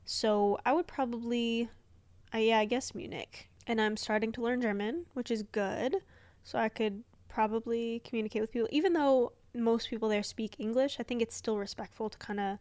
So 0.06 0.60
I 0.66 0.74
would 0.74 0.88
probably, 0.88 1.70
uh, 2.34 2.40
yeah, 2.40 2.60
I 2.60 2.66
guess 2.66 2.94
Munich. 2.94 3.50
And 3.66 3.82
I'm 3.82 3.98
starting 3.98 4.32
to 4.34 4.42
learn 4.42 4.62
German, 4.62 5.06
which 5.14 5.32
is 5.32 5.44
good. 5.44 5.98
So 6.44 6.58
I 6.58 6.70
could 6.70 7.04
probably 7.28 8.02
communicate 8.06 8.42
with 8.42 8.52
people, 8.52 8.70
even 8.72 8.94
though 8.94 9.34
most 9.54 9.90
people 9.90 10.10
there 10.10 10.24
speak 10.24 10.56
English. 10.60 10.98
I 11.00 11.04
think 11.04 11.22
it's 11.22 11.36
still 11.36 11.58
respectful 11.58 12.10
to 12.10 12.18
kind 12.18 12.40
of 12.40 12.60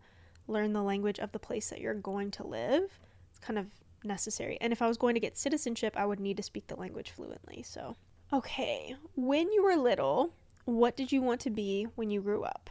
learn 0.48 0.72
the 0.72 0.82
language 0.82 1.18
of 1.18 1.32
the 1.32 1.38
place 1.38 1.70
that 1.70 1.80
you're 1.80 1.94
going 1.94 2.30
to 2.32 2.46
live. 2.46 2.98
It's 3.30 3.38
kind 3.38 3.58
of 3.58 3.66
necessary. 4.04 4.58
And 4.60 4.72
if 4.72 4.80
I 4.80 4.88
was 4.88 4.96
going 4.96 5.14
to 5.14 5.20
get 5.20 5.36
citizenship, 5.36 5.94
I 5.96 6.06
would 6.06 6.20
need 6.20 6.36
to 6.36 6.42
speak 6.42 6.68
the 6.68 6.76
language 6.76 7.10
fluently. 7.10 7.62
So 7.62 7.96
Okay, 8.32 8.96
when 9.14 9.52
you 9.52 9.62
were 9.62 9.76
little, 9.76 10.32
what 10.64 10.96
did 10.96 11.12
you 11.12 11.22
want 11.22 11.40
to 11.42 11.50
be 11.50 11.86
when 11.94 12.10
you 12.10 12.20
grew 12.20 12.42
up? 12.42 12.70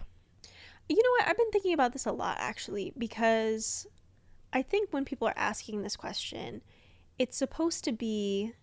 You 0.90 0.98
know 0.98 1.10
what? 1.18 1.30
I've 1.30 1.38
been 1.38 1.52
thinking 1.52 1.74
about 1.74 1.94
this 1.94 2.06
a 2.06 2.12
lot 2.12 2.38
actually 2.40 2.92
because 2.98 3.88
I 4.52 4.62
think 4.62 4.92
when 4.92 5.06
people 5.06 5.28
are 5.30 5.38
asking 5.38 5.82
this 5.82 5.96
question, 5.96 6.62
it's 7.18 7.38
supposed 7.38 7.86
to 7.86 7.94
be 7.94 8.54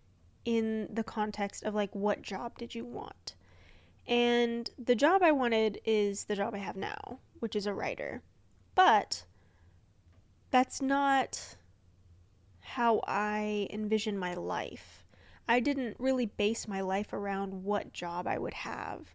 in 0.44 0.88
the 0.92 1.02
context 1.02 1.64
of 1.64 1.74
like, 1.74 1.94
what 1.94 2.20
job 2.20 2.58
did 2.58 2.74
you 2.74 2.84
want? 2.84 3.34
And 4.06 4.68
the 4.78 4.94
job 4.94 5.22
I 5.22 5.32
wanted 5.32 5.80
is 5.84 6.24
the 6.24 6.36
job 6.36 6.54
I 6.54 6.58
have 6.58 6.76
now, 6.76 7.18
which 7.40 7.54
is 7.54 7.66
a 7.66 7.74
writer. 7.74 8.22
But 8.74 9.24
that's 10.50 10.82
not 10.82 11.56
how 12.60 13.00
I 13.06 13.68
envision 13.70 14.18
my 14.18 14.34
life. 14.34 15.04
I 15.48 15.60
didn't 15.60 15.96
really 15.98 16.26
base 16.26 16.68
my 16.68 16.80
life 16.80 17.12
around 17.12 17.64
what 17.64 17.92
job 17.92 18.26
I 18.26 18.38
would 18.38 18.54
have. 18.54 19.14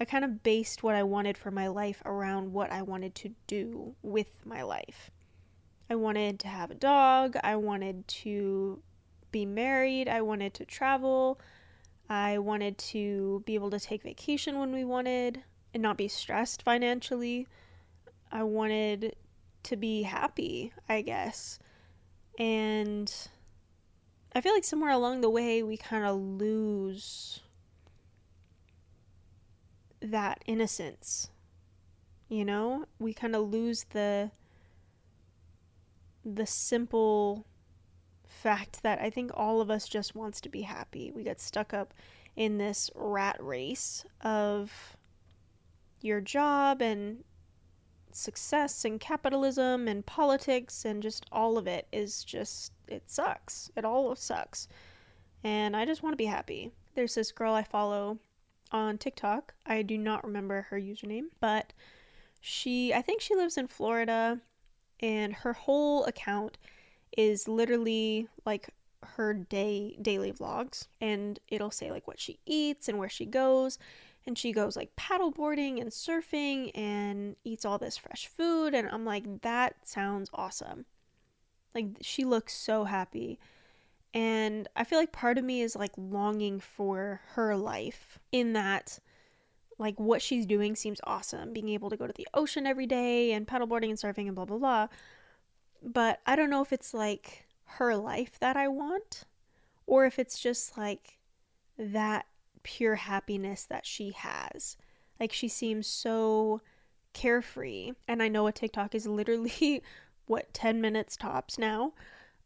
I 0.00 0.04
kind 0.04 0.24
of 0.24 0.42
based 0.42 0.82
what 0.82 0.94
I 0.94 1.02
wanted 1.02 1.36
for 1.36 1.50
my 1.50 1.68
life 1.68 2.02
around 2.04 2.52
what 2.52 2.70
I 2.70 2.82
wanted 2.82 3.14
to 3.16 3.34
do 3.46 3.94
with 4.02 4.30
my 4.44 4.62
life. 4.62 5.10
I 5.90 5.94
wanted 5.94 6.38
to 6.40 6.48
have 6.48 6.70
a 6.70 6.74
dog, 6.74 7.36
I 7.42 7.56
wanted 7.56 8.06
to 8.08 8.82
be 9.32 9.46
married, 9.46 10.08
I 10.08 10.20
wanted 10.20 10.54
to 10.54 10.64
travel, 10.64 11.40
I 12.08 12.38
wanted 12.38 12.78
to 12.78 13.42
be 13.44 13.54
able 13.54 13.70
to 13.70 13.80
take 13.80 14.02
vacation 14.02 14.58
when 14.58 14.72
we 14.72 14.84
wanted 14.84 15.42
and 15.74 15.82
not 15.82 15.98
be 15.98 16.08
stressed 16.08 16.62
financially. 16.62 17.46
I 18.32 18.42
wanted 18.44 19.14
to 19.64 19.76
be 19.76 20.02
happy, 20.02 20.72
I 20.88 21.02
guess. 21.02 21.58
And 22.38 23.12
I 24.34 24.40
feel 24.40 24.54
like 24.54 24.64
somewhere 24.64 24.90
along 24.90 25.20
the 25.20 25.30
way 25.30 25.62
we 25.62 25.76
kind 25.76 26.04
of 26.04 26.16
lose 26.16 27.40
that 30.00 30.42
innocence. 30.46 31.28
You 32.28 32.44
know, 32.44 32.84
we 32.98 33.12
kind 33.14 33.34
of 33.34 33.50
lose 33.50 33.84
the 33.90 34.30
the 36.24 36.46
simple 36.46 37.46
fact 38.38 38.82
that 38.82 39.00
I 39.00 39.10
think 39.10 39.30
all 39.34 39.60
of 39.60 39.70
us 39.70 39.88
just 39.88 40.14
wants 40.14 40.40
to 40.42 40.48
be 40.48 40.62
happy. 40.62 41.10
We 41.14 41.24
get 41.24 41.40
stuck 41.40 41.74
up 41.74 41.92
in 42.36 42.58
this 42.58 42.90
rat 42.94 43.36
race 43.40 44.04
of 44.20 44.96
your 46.00 46.20
job 46.20 46.80
and 46.80 47.24
success 48.12 48.84
and 48.84 49.00
capitalism 49.00 49.88
and 49.88 50.06
politics 50.06 50.84
and 50.84 51.02
just 51.02 51.26
all 51.30 51.58
of 51.58 51.66
it 51.66 51.86
is 51.92 52.24
just 52.24 52.72
it 52.86 53.10
sucks. 53.10 53.70
It 53.76 53.84
all 53.84 54.14
sucks. 54.14 54.68
And 55.44 55.76
I 55.76 55.84
just 55.84 56.02
want 56.02 56.12
to 56.12 56.16
be 56.18 56.26
happy. 56.26 56.70
There's 56.94 57.14
this 57.14 57.32
girl 57.32 57.54
I 57.54 57.62
follow 57.64 58.18
on 58.70 58.98
TikTok. 58.98 59.54
I 59.66 59.82
do 59.82 59.98
not 59.98 60.24
remember 60.24 60.66
her 60.70 60.80
username, 60.80 61.26
but 61.40 61.72
she 62.40 62.94
I 62.94 63.02
think 63.02 63.20
she 63.20 63.34
lives 63.34 63.56
in 63.56 63.66
Florida 63.66 64.40
and 65.00 65.32
her 65.32 65.52
whole 65.52 66.04
account 66.04 66.56
is 67.16 67.48
literally 67.48 68.28
like 68.44 68.70
her 69.02 69.32
day 69.32 69.96
daily 70.02 70.32
vlogs 70.32 70.88
and 71.00 71.38
it'll 71.48 71.70
say 71.70 71.90
like 71.90 72.06
what 72.06 72.18
she 72.18 72.40
eats 72.46 72.88
and 72.88 72.98
where 72.98 73.08
she 73.08 73.24
goes 73.24 73.78
and 74.26 74.36
she 74.36 74.52
goes 74.52 74.76
like 74.76 74.94
paddleboarding 74.96 75.80
and 75.80 75.90
surfing 75.90 76.70
and 76.74 77.36
eats 77.44 77.64
all 77.64 77.78
this 77.78 77.96
fresh 77.96 78.26
food 78.26 78.74
and 78.74 78.88
I'm 78.88 79.04
like 79.04 79.40
that 79.42 79.88
sounds 79.88 80.30
awesome. 80.34 80.84
Like 81.74 81.86
she 82.02 82.24
looks 82.24 82.54
so 82.54 82.84
happy. 82.84 83.38
And 84.14 84.68
I 84.74 84.84
feel 84.84 84.98
like 84.98 85.12
part 85.12 85.38
of 85.38 85.44
me 85.44 85.60
is 85.60 85.76
like 85.76 85.92
longing 85.96 86.60
for 86.60 87.20
her 87.34 87.56
life 87.56 88.18
in 88.32 88.54
that 88.54 88.98
like 89.78 89.98
what 90.00 90.20
she's 90.20 90.44
doing 90.44 90.74
seems 90.74 91.00
awesome. 91.04 91.52
Being 91.52 91.68
able 91.70 91.88
to 91.90 91.96
go 91.96 92.06
to 92.06 92.12
the 92.12 92.28
ocean 92.34 92.66
every 92.66 92.86
day 92.86 93.32
and 93.32 93.46
paddleboarding 93.46 93.90
and 93.90 93.98
surfing 93.98 94.26
and 94.26 94.34
blah 94.34 94.44
blah 94.44 94.58
blah. 94.58 94.88
But 95.82 96.20
I 96.26 96.36
don't 96.36 96.50
know 96.50 96.62
if 96.62 96.72
it's 96.72 96.92
like 96.92 97.46
her 97.64 97.96
life 97.96 98.38
that 98.40 98.56
I 98.56 98.68
want 98.68 99.24
or 99.86 100.04
if 100.04 100.18
it's 100.18 100.38
just 100.38 100.76
like 100.76 101.18
that 101.78 102.26
pure 102.62 102.96
happiness 102.96 103.64
that 103.64 103.86
she 103.86 104.12
has. 104.12 104.76
Like 105.20 105.32
she 105.32 105.48
seems 105.48 105.86
so 105.86 106.60
carefree. 107.12 107.92
And 108.06 108.22
I 108.22 108.28
know 108.28 108.46
a 108.46 108.52
TikTok 108.52 108.94
is 108.94 109.06
literally 109.06 109.82
what 110.26 110.52
10 110.52 110.80
minutes 110.80 111.16
tops 111.16 111.58
now. 111.58 111.92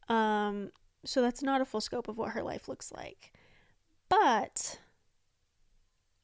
Um 0.09 0.71
so 1.05 1.21
that's 1.21 1.43
not 1.43 1.61
a 1.61 1.65
full 1.65 1.81
scope 1.81 2.09
of 2.09 2.17
what 2.17 2.31
her 2.31 2.43
life 2.43 2.69
looks 2.69 2.93
like. 2.93 3.33
But 4.09 4.79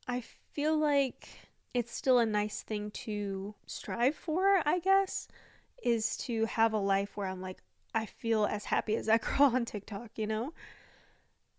I 0.07 0.21
feel 0.21 0.79
like 0.79 1.29
it's 1.75 1.93
still 1.93 2.19
a 2.19 2.27
nice 2.27 2.63
thing 2.63 2.91
to 2.91 3.55
strive 3.67 4.15
for, 4.15 4.63
I 4.65 4.79
guess, 4.79 5.29
is 5.83 6.17
to 6.19 6.45
have 6.47 6.73
a 6.73 6.79
life 6.79 7.17
where 7.17 7.27
I'm 7.27 7.41
like 7.41 7.63
I 7.95 8.07
feel 8.07 8.45
as 8.45 8.67
happy 8.67 8.97
as 8.97 9.07
that 9.07 9.23
girl 9.39 9.51
on 9.55 9.65
TikTok, 9.65 10.11
you 10.17 10.27
know? 10.27 10.53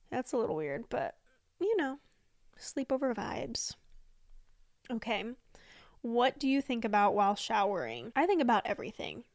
That's 0.09 0.33
a 0.33 0.37
little 0.37 0.55
weird, 0.55 0.85
but 0.89 1.15
you 1.59 1.75
know, 1.77 1.99
sleepover 2.57 3.13
vibes. 3.13 3.75
Okay. 4.91 5.23
What 6.01 6.39
do 6.39 6.47
you 6.47 6.61
think 6.61 6.85
about 6.85 7.13
while 7.13 7.35
showering? 7.35 8.11
I 8.15 8.25
think 8.25 8.41
about 8.41 8.65
everything. 8.65 9.25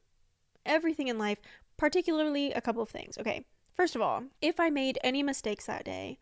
Everything 0.64 1.08
in 1.08 1.18
life, 1.18 1.38
particularly 1.76 2.52
a 2.52 2.60
couple 2.60 2.82
of 2.82 2.88
things. 2.88 3.18
Okay. 3.18 3.44
First 3.72 3.96
of 3.96 4.02
all, 4.02 4.24
if 4.40 4.58
I 4.60 4.70
made 4.70 4.98
any 5.02 5.22
mistakes 5.22 5.66
that 5.66 5.84
day, 5.84 6.18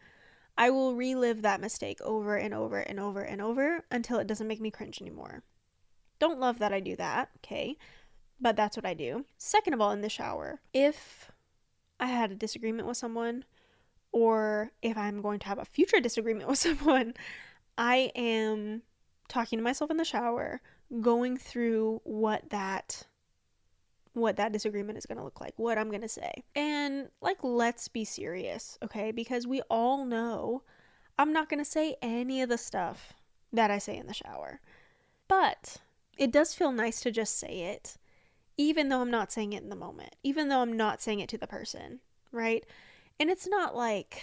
I 0.56 0.70
will 0.70 0.94
relive 0.94 1.42
that 1.42 1.60
mistake 1.60 2.00
over 2.02 2.36
and 2.36 2.52
over 2.52 2.78
and 2.78 2.98
over 2.98 3.22
and 3.22 3.40
over 3.40 3.84
until 3.90 4.18
it 4.18 4.26
doesn't 4.26 4.48
make 4.48 4.60
me 4.60 4.70
cringe 4.70 5.00
anymore. 5.00 5.42
Don't 6.18 6.40
love 6.40 6.58
that 6.58 6.72
I 6.72 6.80
do 6.80 6.96
that, 6.96 7.30
okay? 7.38 7.76
But 8.42 8.56
that's 8.56 8.76
what 8.76 8.84
I 8.84 8.92
do. 8.92 9.24
Second 9.38 9.72
of 9.72 9.80
all, 9.80 9.92
in 9.92 10.00
the 10.00 10.08
shower, 10.08 10.60
if 10.74 11.30
I 12.00 12.06
had 12.06 12.32
a 12.32 12.34
disagreement 12.34 12.88
with 12.88 12.96
someone 12.96 13.44
or 14.10 14.72
if 14.82 14.98
I'm 14.98 15.22
going 15.22 15.38
to 15.38 15.46
have 15.46 15.60
a 15.60 15.64
future 15.64 16.00
disagreement 16.02 16.48
with 16.48 16.58
someone, 16.58 17.14
I 17.78 18.10
am 18.16 18.82
talking 19.28 19.60
to 19.60 19.62
myself 19.62 19.92
in 19.92 19.96
the 19.96 20.04
shower, 20.04 20.60
going 21.00 21.36
through 21.38 22.00
what 22.04 22.50
that 22.50 23.06
what 24.14 24.36
that 24.36 24.52
disagreement 24.52 24.98
is 24.98 25.06
going 25.06 25.16
to 25.16 25.24
look 25.24 25.40
like, 25.40 25.54
what 25.56 25.78
I'm 25.78 25.88
going 25.88 26.02
to 26.02 26.08
say. 26.08 26.44
And 26.54 27.08
like 27.22 27.38
let's 27.42 27.88
be 27.88 28.04
serious, 28.04 28.76
okay? 28.82 29.10
Because 29.10 29.46
we 29.46 29.62
all 29.70 30.04
know 30.04 30.64
I'm 31.16 31.32
not 31.32 31.48
going 31.48 31.64
to 31.64 31.70
say 31.70 31.96
any 32.02 32.42
of 32.42 32.50
the 32.50 32.58
stuff 32.58 33.14
that 33.52 33.70
I 33.70 33.78
say 33.78 33.96
in 33.96 34.08
the 34.08 34.12
shower. 34.12 34.60
But 35.28 35.78
it 36.18 36.30
does 36.30 36.54
feel 36.54 36.72
nice 36.72 37.00
to 37.02 37.10
just 37.10 37.38
say 37.38 37.60
it, 37.72 37.96
even 38.56 38.88
though 38.88 39.00
I'm 39.00 39.10
not 39.10 39.32
saying 39.32 39.52
it 39.52 39.62
in 39.62 39.68
the 39.68 39.76
moment, 39.76 40.14
even 40.22 40.48
though 40.48 40.60
I'm 40.60 40.76
not 40.76 41.00
saying 41.00 41.20
it 41.20 41.28
to 41.30 41.38
the 41.38 41.46
person, 41.46 42.00
right? 42.30 42.64
And 43.18 43.30
it's 43.30 43.46
not 43.46 43.76
like 43.76 44.22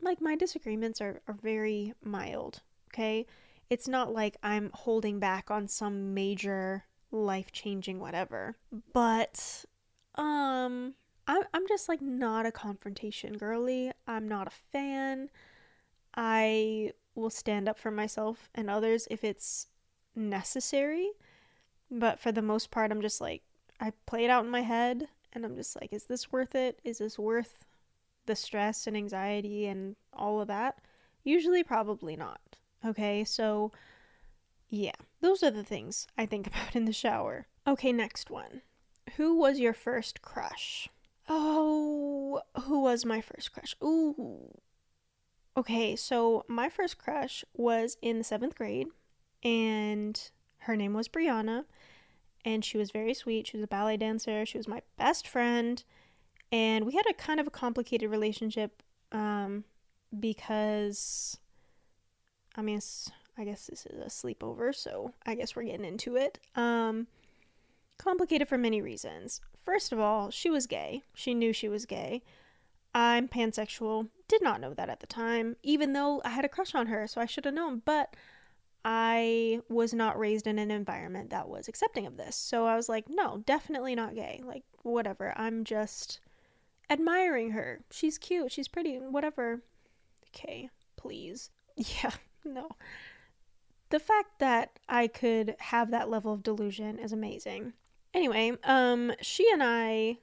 like 0.00 0.20
my 0.20 0.34
disagreements 0.34 1.00
are, 1.00 1.20
are 1.28 1.34
very 1.34 1.94
mild, 2.02 2.60
okay? 2.92 3.26
It's 3.70 3.86
not 3.86 4.12
like 4.12 4.36
I'm 4.42 4.70
holding 4.74 5.20
back 5.20 5.50
on 5.50 5.68
some 5.68 6.12
major 6.12 6.84
life 7.10 7.52
changing 7.52 8.00
whatever. 8.00 8.56
But 8.92 9.64
um 10.16 10.94
I'm 11.26 11.42
I'm 11.54 11.68
just 11.68 11.88
like 11.88 12.02
not 12.02 12.46
a 12.46 12.52
confrontation 12.52 13.36
girly. 13.36 13.92
I'm 14.06 14.28
not 14.28 14.48
a 14.48 14.50
fan. 14.50 15.30
I 16.14 16.92
will 17.14 17.30
stand 17.30 17.68
up 17.68 17.78
for 17.78 17.90
myself 17.90 18.48
and 18.54 18.68
others 18.68 19.06
if 19.10 19.22
it's 19.22 19.68
necessary. 20.14 21.10
But 21.92 22.18
for 22.18 22.32
the 22.32 22.40
most 22.40 22.70
part, 22.70 22.90
I'm 22.90 23.02
just 23.02 23.20
like 23.20 23.42
I 23.78 23.92
play 24.06 24.24
it 24.24 24.30
out 24.30 24.44
in 24.44 24.50
my 24.50 24.62
head 24.62 25.08
and 25.32 25.44
I'm 25.44 25.54
just 25.56 25.78
like, 25.78 25.92
is 25.92 26.04
this 26.04 26.32
worth 26.32 26.54
it? 26.54 26.80
Is 26.84 26.98
this 26.98 27.18
worth 27.18 27.66
the 28.26 28.34
stress 28.34 28.86
and 28.86 28.96
anxiety 28.96 29.66
and 29.66 29.96
all 30.12 30.40
of 30.40 30.48
that? 30.48 30.78
Usually, 31.22 31.62
probably 31.62 32.16
not. 32.16 32.40
Okay, 32.84 33.24
so 33.24 33.72
yeah, 34.70 34.92
those 35.20 35.42
are 35.42 35.50
the 35.50 35.62
things 35.62 36.06
I 36.16 36.24
think 36.24 36.46
about 36.48 36.74
in 36.74 36.86
the 36.86 36.92
shower. 36.92 37.46
Okay, 37.66 37.92
next 37.92 38.30
one. 38.30 38.62
Who 39.16 39.36
was 39.36 39.60
your 39.60 39.74
first 39.74 40.22
crush? 40.22 40.88
Oh, 41.28 42.40
who 42.62 42.80
was 42.80 43.04
my 43.04 43.20
first 43.20 43.52
crush? 43.52 43.76
Ooh. 43.84 44.58
Okay, 45.56 45.94
so 45.94 46.44
my 46.48 46.70
first 46.70 46.96
crush 46.96 47.44
was 47.54 47.98
in 48.00 48.16
the 48.16 48.24
seventh 48.24 48.54
grade, 48.54 48.88
and 49.42 50.30
her 50.60 50.76
name 50.76 50.94
was 50.94 51.08
Brianna, 51.08 51.64
and 52.44 52.64
she 52.64 52.78
was 52.78 52.90
very 52.90 53.14
sweet. 53.14 53.46
She 53.46 53.56
was 53.56 53.64
a 53.64 53.68
ballet 53.68 53.96
dancer. 53.96 54.44
She 54.46 54.58
was 54.58 54.68
my 54.68 54.82
best 54.98 55.26
friend, 55.28 55.82
and 56.50 56.84
we 56.84 56.94
had 56.94 57.06
a 57.08 57.14
kind 57.14 57.40
of 57.40 57.46
a 57.46 57.50
complicated 57.50 58.10
relationship 58.10 58.82
um, 59.12 59.64
because, 60.18 61.38
I 62.56 62.62
mean, 62.62 62.80
I 63.38 63.44
guess 63.44 63.66
this 63.66 63.86
is 63.86 64.00
a 64.00 64.06
sleepover, 64.06 64.74
so 64.74 65.12
I 65.24 65.34
guess 65.34 65.56
we're 65.56 65.64
getting 65.64 65.84
into 65.84 66.16
it. 66.16 66.38
Um, 66.54 67.06
complicated 67.98 68.48
for 68.48 68.58
many 68.58 68.82
reasons. 68.82 69.40
First 69.64 69.92
of 69.92 69.98
all, 69.98 70.30
she 70.30 70.50
was 70.50 70.66
gay. 70.66 71.02
She 71.14 71.34
knew 71.34 71.52
she 71.52 71.68
was 71.68 71.86
gay. 71.86 72.22
I'm 72.94 73.28
pansexual. 73.28 74.08
Did 74.28 74.42
not 74.42 74.60
know 74.60 74.74
that 74.74 74.90
at 74.90 75.00
the 75.00 75.06
time, 75.06 75.56
even 75.62 75.92
though 75.92 76.20
I 76.24 76.30
had 76.30 76.44
a 76.44 76.48
crush 76.48 76.74
on 76.74 76.88
her, 76.88 77.06
so 77.06 77.20
I 77.20 77.26
should 77.26 77.44
have 77.44 77.54
known. 77.54 77.80
But 77.84 78.14
I 78.84 79.60
was 79.68 79.94
not 79.94 80.18
raised 80.18 80.46
in 80.46 80.58
an 80.58 80.70
environment 80.70 81.30
that 81.30 81.48
was 81.48 81.68
accepting 81.68 82.06
of 82.06 82.16
this. 82.16 82.36
So 82.36 82.66
I 82.66 82.76
was 82.76 82.88
like, 82.88 83.06
no, 83.08 83.42
definitely 83.46 83.94
not 83.94 84.14
gay. 84.14 84.40
Like, 84.44 84.64
whatever. 84.82 85.32
I'm 85.36 85.64
just 85.64 86.20
admiring 86.90 87.52
her. 87.52 87.80
She's 87.90 88.18
cute. 88.18 88.50
She's 88.52 88.68
pretty. 88.68 88.96
Whatever. 88.96 89.62
Okay, 90.28 90.70
please. 90.96 91.50
Yeah, 91.74 92.10
no. 92.44 92.68
The 93.88 93.98
fact 93.98 94.38
that 94.40 94.78
I 94.90 95.06
could 95.06 95.56
have 95.58 95.90
that 95.90 96.10
level 96.10 96.34
of 96.34 96.42
delusion 96.42 96.98
is 96.98 97.12
amazing. 97.12 97.72
Anyway, 98.12 98.52
um, 98.64 99.12
she 99.22 99.48
and 99.50 99.62
I 99.62 100.18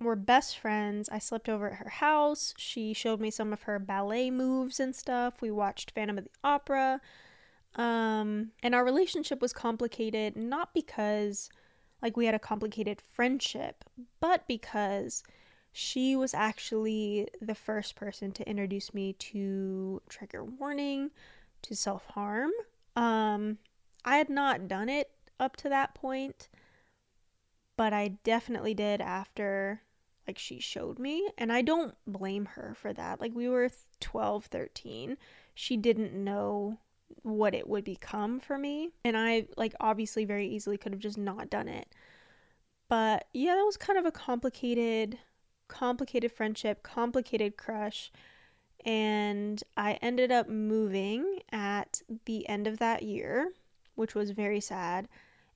were 0.00 0.16
best 0.16 0.58
friends. 0.58 1.08
I 1.08 1.18
slept 1.18 1.48
over 1.48 1.70
at 1.70 1.78
her 1.78 1.90
house. 1.90 2.54
She 2.56 2.92
showed 2.92 3.20
me 3.20 3.30
some 3.30 3.52
of 3.52 3.62
her 3.62 3.78
ballet 3.78 4.30
moves 4.30 4.80
and 4.80 4.94
stuff. 4.94 5.40
We 5.40 5.50
watched 5.50 5.92
Phantom 5.92 6.18
of 6.18 6.24
the 6.24 6.30
Opera. 6.42 7.00
Um, 7.76 8.52
and 8.62 8.74
our 8.74 8.84
relationship 8.84 9.40
was 9.40 9.52
complicated 9.52 10.36
not 10.36 10.74
because 10.74 11.48
like 12.02 12.16
we 12.16 12.26
had 12.26 12.34
a 12.34 12.38
complicated 12.38 13.00
friendship, 13.00 13.84
but 14.20 14.46
because 14.48 15.22
She 15.72 16.16
was 16.16 16.34
actually 16.34 17.28
the 17.40 17.54
first 17.54 17.94
person 17.94 18.32
to 18.32 18.48
introduce 18.48 18.92
me 18.94 19.12
to 19.14 20.02
trigger 20.08 20.44
warning, 20.44 21.10
to 21.62 21.76
self 21.76 22.06
harm. 22.06 22.50
Um, 22.96 23.58
I 24.04 24.16
had 24.16 24.28
not 24.30 24.68
done 24.68 24.88
it 24.88 25.10
up 25.38 25.56
to 25.58 25.68
that 25.68 25.94
point, 25.94 26.48
but 27.76 27.92
I 27.92 28.18
definitely 28.24 28.74
did 28.74 29.00
after 29.00 29.82
like 30.26 30.38
she 30.38 30.60
showed 30.60 30.98
me 30.98 31.30
and 31.38 31.52
I 31.52 31.62
don't 31.62 31.94
blame 32.06 32.46
her 32.46 32.74
for 32.74 32.92
that. 32.92 33.20
Like 33.20 33.34
we 33.34 33.48
were 33.48 33.70
12, 34.00 34.46
13. 34.46 35.16
She 35.54 35.76
didn't 35.76 36.12
know 36.12 36.78
what 37.22 37.54
it 37.54 37.68
would 37.68 37.84
become 37.84 38.40
for 38.40 38.58
me 38.58 38.90
and 39.04 39.16
I 39.16 39.46
like 39.56 39.74
obviously 39.80 40.24
very 40.24 40.46
easily 40.46 40.76
could 40.78 40.92
have 40.92 41.00
just 41.00 41.18
not 41.18 41.50
done 41.50 41.68
it. 41.68 41.88
But 42.88 43.26
yeah, 43.34 43.54
that 43.54 43.64
was 43.64 43.76
kind 43.76 43.98
of 43.98 44.06
a 44.06 44.10
complicated 44.10 45.18
complicated 45.68 46.32
friendship, 46.32 46.82
complicated 46.82 47.56
crush. 47.56 48.10
And 48.84 49.62
I 49.76 49.94
ended 49.94 50.32
up 50.32 50.48
moving 50.48 51.40
at 51.52 52.02
the 52.24 52.48
end 52.48 52.66
of 52.66 52.78
that 52.78 53.02
year, 53.02 53.52
which 53.94 54.14
was 54.14 54.30
very 54.30 54.60
sad. 54.60 55.08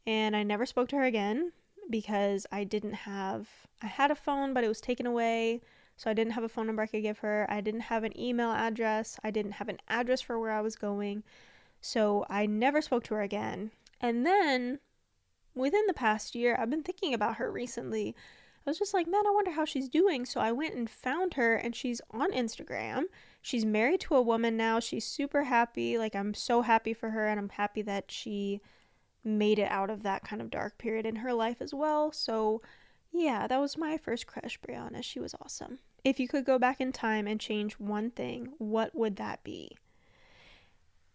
And 0.06 0.36
I 0.36 0.42
never 0.42 0.66
spoke 0.66 0.88
to 0.88 0.96
her 0.96 1.04
again 1.04 1.52
because 1.88 2.46
I 2.52 2.64
didn't 2.64 2.94
have, 2.94 3.48
I 3.80 3.86
had 3.86 4.10
a 4.10 4.16
phone, 4.16 4.52
but 4.52 4.64
it 4.64 4.68
was 4.68 4.80
taken 4.80 5.06
away. 5.06 5.62
So 5.96 6.10
I 6.10 6.14
didn't 6.14 6.32
have 6.32 6.44
a 6.44 6.48
phone 6.48 6.66
number 6.66 6.82
I 6.82 6.86
could 6.86 7.02
give 7.02 7.18
her. 7.18 7.46
I 7.48 7.60
didn't 7.60 7.80
have 7.80 8.04
an 8.04 8.18
email 8.18 8.50
address. 8.50 9.18
I 9.22 9.30
didn't 9.30 9.52
have 9.52 9.68
an 9.68 9.78
address 9.88 10.20
for 10.20 10.38
where 10.38 10.52
I 10.52 10.60
was 10.60 10.76
going. 10.76 11.22
So 11.80 12.24
I 12.28 12.46
never 12.46 12.80
spoke 12.80 13.04
to 13.04 13.14
her 13.14 13.22
again. 13.22 13.70
And 14.00 14.26
then 14.26 14.80
within 15.54 15.86
the 15.86 15.94
past 15.94 16.34
year, 16.34 16.56
I've 16.58 16.70
been 16.70 16.82
thinking 16.82 17.14
about 17.14 17.36
her 17.36 17.50
recently. 17.50 18.14
I 18.66 18.70
was 18.70 18.78
just 18.78 18.94
like, 18.94 19.08
man, 19.08 19.26
I 19.26 19.32
wonder 19.34 19.50
how 19.50 19.64
she's 19.64 19.88
doing. 19.88 20.24
So 20.24 20.40
I 20.40 20.52
went 20.52 20.74
and 20.74 20.88
found 20.88 21.34
her, 21.34 21.56
and 21.56 21.74
she's 21.74 22.00
on 22.12 22.30
Instagram. 22.32 23.04
She's 23.40 23.64
married 23.64 24.00
to 24.02 24.14
a 24.14 24.22
woman 24.22 24.56
now. 24.56 24.78
She's 24.78 25.04
super 25.04 25.44
happy. 25.44 25.98
Like, 25.98 26.14
I'm 26.14 26.32
so 26.32 26.62
happy 26.62 26.94
for 26.94 27.10
her, 27.10 27.26
and 27.26 27.40
I'm 27.40 27.48
happy 27.48 27.82
that 27.82 28.10
she 28.10 28.60
made 29.24 29.58
it 29.58 29.70
out 29.70 29.90
of 29.90 30.04
that 30.04 30.24
kind 30.24 30.40
of 30.40 30.50
dark 30.50 30.78
period 30.78 31.06
in 31.06 31.16
her 31.16 31.34
life 31.34 31.60
as 31.60 31.74
well. 31.74 32.12
So, 32.12 32.62
yeah, 33.12 33.46
that 33.46 33.60
was 33.60 33.76
my 33.76 33.98
first 33.98 34.26
crush, 34.26 34.58
Brianna. 34.60 35.02
She 35.02 35.20
was 35.20 35.34
awesome. 35.40 35.78
If 36.02 36.18
you 36.18 36.26
could 36.26 36.44
go 36.44 36.58
back 36.58 36.80
in 36.80 36.92
time 36.92 37.26
and 37.26 37.38
change 37.38 37.74
one 37.74 38.10
thing, 38.10 38.54
what 38.58 38.94
would 38.94 39.16
that 39.16 39.44
be? 39.44 39.76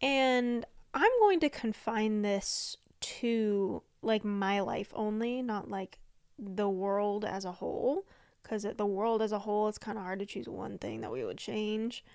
And 0.01 0.65
I'm 0.93 1.11
going 1.19 1.39
to 1.41 1.49
confine 1.49 2.21
this 2.21 2.77
to 2.99 3.81
like 4.01 4.23
my 4.23 4.59
life 4.59 4.91
only, 4.95 5.41
not 5.41 5.69
like 5.69 5.97
the 6.37 6.69
world 6.69 7.25
as 7.25 7.45
a 7.45 7.51
whole. 7.53 8.05
Because 8.43 8.65
the 8.77 8.85
world 8.85 9.21
as 9.21 9.31
a 9.33 9.39
whole, 9.39 9.67
it's 9.67 9.77
kind 9.77 9.97
of 9.97 10.03
hard 10.03 10.19
to 10.19 10.25
choose 10.25 10.47
one 10.47 10.77
thing 10.77 11.01
that 11.01 11.11
we 11.11 11.25
would 11.25 11.37
change. 11.37 12.05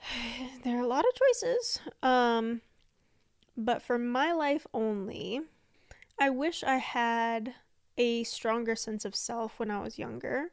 there 0.62 0.76
are 0.76 0.84
a 0.84 0.86
lot 0.86 1.04
of 1.04 1.14
choices. 1.14 1.80
Um, 2.02 2.60
but 3.56 3.82
for 3.82 3.98
my 3.98 4.32
life 4.32 4.66
only, 4.72 5.40
I 6.20 6.30
wish 6.30 6.62
I 6.62 6.76
had 6.76 7.54
a 7.96 8.24
stronger 8.24 8.76
sense 8.76 9.04
of 9.04 9.14
self 9.14 9.58
when 9.58 9.70
I 9.70 9.80
was 9.80 9.98
younger. 9.98 10.50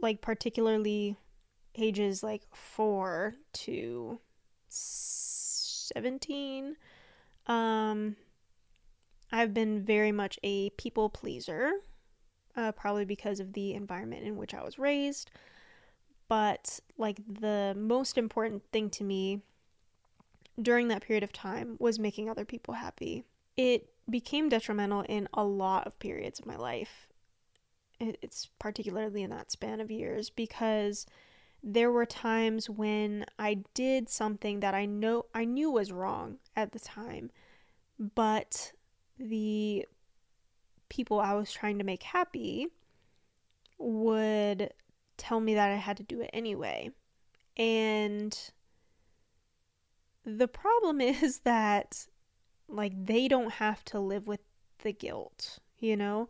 Like, 0.00 0.20
particularly 0.20 1.16
ages 1.76 2.22
like 2.22 2.42
4 2.52 3.34
to 3.52 4.20
17. 4.68 6.76
Um, 7.46 8.16
I've 9.32 9.54
been 9.54 9.84
very 9.84 10.12
much 10.12 10.38
a 10.42 10.70
people 10.70 11.08
pleaser, 11.08 11.72
uh, 12.56 12.72
probably 12.72 13.04
because 13.04 13.40
of 13.40 13.52
the 13.52 13.74
environment 13.74 14.24
in 14.24 14.36
which 14.36 14.54
I 14.54 14.62
was 14.62 14.78
raised. 14.78 15.30
But, 16.28 16.80
like, 16.96 17.18
the 17.28 17.74
most 17.76 18.16
important 18.16 18.62
thing 18.72 18.88
to 18.90 19.04
me 19.04 19.42
during 20.60 20.88
that 20.88 21.02
period 21.02 21.22
of 21.22 21.32
time 21.32 21.76
was 21.78 21.98
making 21.98 22.30
other 22.30 22.44
people 22.44 22.74
happy. 22.74 23.24
It 23.56 23.88
became 24.08 24.48
detrimental 24.48 25.02
in 25.02 25.28
a 25.32 25.44
lot 25.44 25.86
of 25.86 25.98
periods 25.98 26.40
of 26.40 26.46
my 26.46 26.56
life. 26.56 27.08
It's 28.00 28.50
particularly 28.58 29.22
in 29.22 29.30
that 29.30 29.50
span 29.50 29.80
of 29.80 29.90
years 29.90 30.28
because 30.28 31.06
there 31.62 31.90
were 31.90 32.04
times 32.04 32.68
when 32.68 33.24
I 33.38 33.64
did 33.72 34.10
something 34.10 34.60
that 34.60 34.74
I 34.74 34.84
know 34.84 35.26
I 35.34 35.44
knew 35.44 35.70
was 35.70 35.92
wrong 35.92 36.38
at 36.54 36.72
the 36.72 36.78
time, 36.78 37.30
but 37.98 38.72
the 39.18 39.86
people 40.88 41.20
I 41.20 41.34
was 41.34 41.50
trying 41.50 41.78
to 41.78 41.84
make 41.84 42.02
happy 42.02 42.68
would 43.78 44.72
tell 45.16 45.40
me 45.40 45.54
that 45.54 45.70
I 45.70 45.76
had 45.76 45.96
to 45.96 46.02
do 46.02 46.20
it 46.20 46.30
anyway. 46.32 46.90
And 47.56 48.38
the 50.24 50.48
problem 50.48 51.00
is 51.00 51.40
that 51.40 52.06
like 52.68 53.06
they 53.06 53.28
don't 53.28 53.54
have 53.54 53.84
to 53.86 54.00
live 54.00 54.26
with 54.26 54.40
the 54.82 54.92
guilt, 54.92 55.58
you 55.78 55.96
know? 55.96 56.28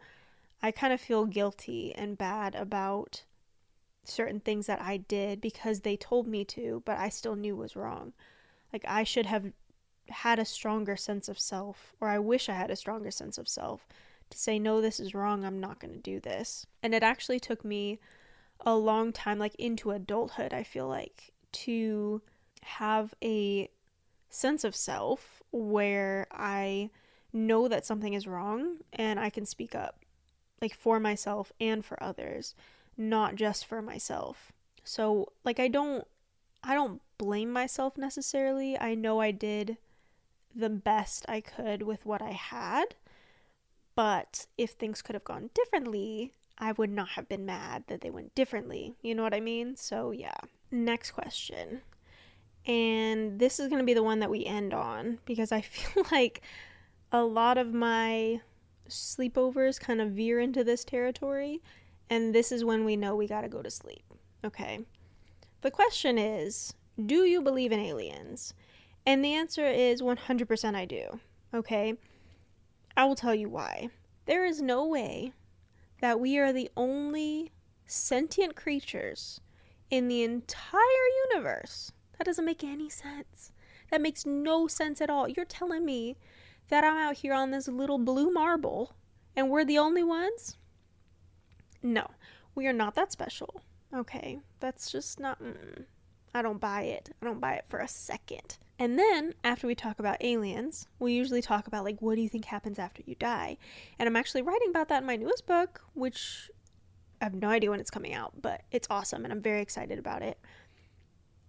I 0.62 0.70
kind 0.70 0.92
of 0.92 1.00
feel 1.00 1.26
guilty 1.26 1.94
and 1.94 2.16
bad 2.16 2.54
about 2.54 3.24
certain 4.04 4.40
things 4.40 4.66
that 4.66 4.80
I 4.80 4.96
did 4.96 5.40
because 5.40 5.80
they 5.80 5.96
told 5.96 6.26
me 6.26 6.44
to, 6.46 6.82
but 6.84 6.98
I 6.98 7.08
still 7.08 7.36
knew 7.36 7.56
was 7.56 7.76
wrong. 7.76 8.12
Like 8.72 8.84
I 8.88 9.04
should 9.04 9.26
have 9.26 9.52
had 10.08 10.38
a 10.38 10.44
stronger 10.44 10.96
sense 10.96 11.28
of 11.28 11.38
self, 11.38 11.94
or 12.00 12.08
I 12.08 12.18
wish 12.18 12.48
I 12.48 12.54
had 12.54 12.70
a 12.70 12.76
stronger 12.76 13.10
sense 13.10 13.38
of 13.38 13.48
self 13.48 13.86
to 14.30 14.38
say, 14.38 14.58
no, 14.58 14.80
this 14.80 15.00
is 15.00 15.14
wrong, 15.14 15.44
I'm 15.44 15.60
not 15.60 15.80
going 15.80 15.92
to 15.92 16.00
do 16.00 16.20
this. 16.20 16.66
And 16.82 16.94
it 16.94 17.02
actually 17.02 17.40
took 17.40 17.64
me 17.64 18.00
a 18.60 18.74
long 18.76 19.12
time, 19.12 19.38
like 19.38 19.54
into 19.56 19.90
adulthood, 19.90 20.52
I 20.52 20.62
feel 20.62 20.88
like, 20.88 21.32
to 21.52 22.22
have 22.62 23.14
a 23.22 23.68
sense 24.30 24.64
of 24.64 24.74
self 24.74 25.42
where 25.54 26.26
I 26.32 26.90
know 27.32 27.68
that 27.68 27.86
something 27.86 28.12
is 28.12 28.26
wrong 28.26 28.78
and 28.92 29.20
I 29.20 29.30
can 29.30 29.46
speak 29.46 29.74
up, 29.74 30.00
like 30.60 30.74
for 30.74 30.98
myself 30.98 31.52
and 31.60 31.84
for 31.84 32.02
others, 32.02 32.54
not 32.96 33.36
just 33.36 33.64
for 33.64 33.80
myself. 33.80 34.52
So, 34.82 35.32
like, 35.44 35.58
I 35.58 35.68
don't. 35.68 36.06
I 36.66 36.74
don't 36.74 37.02
blame 37.18 37.52
myself 37.52 37.98
necessarily. 37.98 38.78
I 38.78 38.94
know 38.94 39.20
I 39.20 39.32
did 39.32 39.76
the 40.54 40.70
best 40.70 41.26
I 41.28 41.42
could 41.42 41.82
with 41.82 42.06
what 42.06 42.22
I 42.22 42.30
had. 42.30 42.94
But 43.94 44.46
if 44.56 44.70
things 44.70 45.02
could 45.02 45.14
have 45.14 45.24
gone 45.24 45.50
differently, 45.52 46.32
I 46.58 46.72
would 46.72 46.90
not 46.90 47.10
have 47.10 47.28
been 47.28 47.44
mad 47.44 47.84
that 47.88 48.00
they 48.00 48.10
went 48.10 48.34
differently. 48.34 48.94
You 49.02 49.14
know 49.14 49.22
what 49.22 49.34
I 49.34 49.40
mean? 49.40 49.76
So, 49.76 50.10
yeah. 50.10 50.36
Next 50.70 51.10
question. 51.12 51.82
And 52.66 53.38
this 53.38 53.61
is 53.61 53.68
going 53.68 53.81
to 53.81 53.85
be 53.85 53.94
the 53.94 54.03
one 54.03 54.20
that 54.20 54.31
we 54.31 54.44
end 54.44 54.72
on 54.72 55.18
because 55.24 55.53
I 55.53 55.61
feel 55.62 56.05
like 56.11 56.42
a 57.12 57.22
lot 57.22 57.59
of 57.59 57.72
my 57.72 58.40
sleepovers 58.88 59.81
kind 59.81 60.00
of 60.00 60.12
veer 60.12 60.40
into 60.40 60.64
this 60.64 60.85
territory. 60.85 61.61
And 62.11 62.35
this 62.35 62.53
is 62.53 62.64
when 62.64 62.85
we 62.85 62.96
know 62.96 63.16
we 63.16 63.27
got 63.27 63.42
to 63.42 63.48
go 63.48 63.62
to 63.62 63.70
sleep. 63.70 64.05
Okay. 64.44 64.81
The 65.62 65.70
question 65.70 66.18
is 66.18 66.74
Do 67.05 67.24
you 67.24 67.40
believe 67.40 67.72
in 67.72 67.81
aliens? 67.81 68.55
And 69.07 69.24
the 69.24 69.35
answer 69.35 69.66
is 69.66 70.00
100% 70.00 70.74
I 70.74 70.85
do. 70.85 71.20
Okay. 71.53 71.94
I 72.96 73.05
will 73.05 73.14
tell 73.14 73.35
you 73.35 73.48
why. 73.48 73.90
There 74.27 74.44
is 74.44 74.62
no 74.62 74.87
way 74.87 75.33
that 76.00 76.20
we 76.20 76.38
are 76.38 76.53
the 76.53 76.70
only 76.77 77.53
sentient 77.87 78.57
creatures 78.57 79.40
in 79.90 80.09
the 80.09 80.22
entire 80.22 80.81
universe 81.31 81.92
that 82.18 82.24
doesn't 82.24 82.44
make 82.44 82.64
any 82.64 82.88
sense. 82.88 83.53
That 83.90 84.00
makes 84.00 84.27
no 84.27 84.66
sense 84.66 85.00
at 85.00 85.11
all. 85.11 85.29
You're 85.29 85.44
telling 85.44 85.85
me 85.85 86.16
that 86.68 86.85
I'm 86.85 86.96
out 86.96 87.16
here 87.16 87.35
on 87.35 87.50
this 87.50 87.68
little 87.68 87.98
blue 87.98 88.31
marble 88.31 88.94
and 89.37 89.50
we're 89.50 89.64
the 89.64 89.79
only 89.79 90.03
ones? 90.03 90.57
No, 91.83 92.11
we 92.55 92.66
are 92.66 92.72
not 92.72 92.94
that 92.94 93.12
special. 93.12 93.62
Okay, 93.94 94.38
that's 94.60 94.90
just 94.90 95.21
not. 95.21 95.42
Mm, 95.42 95.85
I 96.35 96.42
don't 96.42 96.60
buy 96.60 96.83
it. 96.83 97.10
I 97.21 97.27
don't 97.27 97.40
buy 97.40 97.54
it 97.54 97.65
for 97.69 97.79
a 97.79 97.88
second. 97.88 98.58
And 98.79 98.98
then, 98.98 99.35
after 99.44 99.69
we 99.69 99.77
talk 99.77 100.00
about 100.00 100.17
aliens, 100.21 100.88
we 100.98 101.12
usually 101.12 101.42
talk 101.42 101.69
about, 101.69 101.85
like, 101.85 102.02
what 102.02 102.17
do 102.17 102.23
you 102.23 102.29
think 102.29 102.46
happens 102.46 102.79
after 102.79 103.02
you 103.06 103.15
die? 103.15 103.56
And 103.98 104.08
I'm 104.08 104.17
actually 104.17 104.42
writing 104.42 104.71
about 104.71 104.88
that 104.88 105.02
in 105.02 105.06
my 105.06 105.15
newest 105.15 105.46
book, 105.46 105.83
which 105.92 106.50
I 107.21 107.25
have 107.25 107.35
no 107.35 107.48
idea 107.48 107.71
when 107.71 107.81
it's 107.81 107.90
coming 107.90 108.15
out, 108.15 108.33
but 108.42 108.62
it's 108.71 108.88
awesome 108.90 109.25
and 109.25 109.33
I'm 109.33 109.40
very 109.40 109.62
excited 109.62 109.98
about 109.98 110.23
it. 110.23 110.38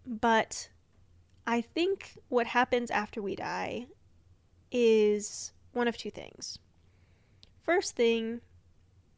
But 0.06 0.70
I 1.47 1.62
think 1.62 2.18
what 2.30 2.47
happens 2.47 2.91
after 2.91 3.22
we 3.22 3.36
die 3.36 3.88
is 4.72 5.51
one 5.74 5.88
of 5.88 5.97
two 5.97 6.12
things. 6.12 6.60
First 7.62 7.95
thing, 7.95 8.41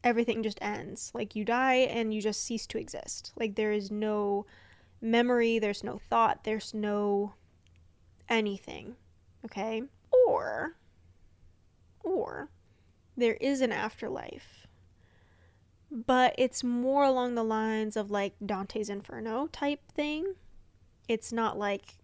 everything 0.04 0.42
just 0.42 0.58
ends. 0.62 1.10
Like 1.14 1.36
you 1.36 1.44
die 1.44 1.74
and 1.76 2.12
you 2.14 2.20
just 2.22 2.42
cease 2.42 2.66
to 2.68 2.78
exist. 2.78 3.32
Like 3.36 3.54
there 3.54 3.72
is 3.72 3.90
no 3.90 4.46
memory, 5.00 5.58
there's 5.58 5.84
no 5.84 5.98
thought, 5.98 6.44
there's 6.44 6.72
no 6.74 7.34
anything. 8.28 8.96
Okay? 9.44 9.82
Or 10.26 10.76
or 12.02 12.50
there 13.16 13.34
is 13.34 13.60
an 13.60 13.72
afterlife. 13.72 14.66
but 15.90 16.34
it's 16.38 16.62
more 16.62 17.04
along 17.04 17.34
the 17.34 17.44
lines 17.44 17.96
of 17.96 18.10
like 18.10 18.34
Dante's 18.44 18.88
Inferno 18.90 19.46
type 19.48 19.80
thing. 19.92 20.34
It's 21.08 21.32
not 21.32 21.58
like 21.58 21.96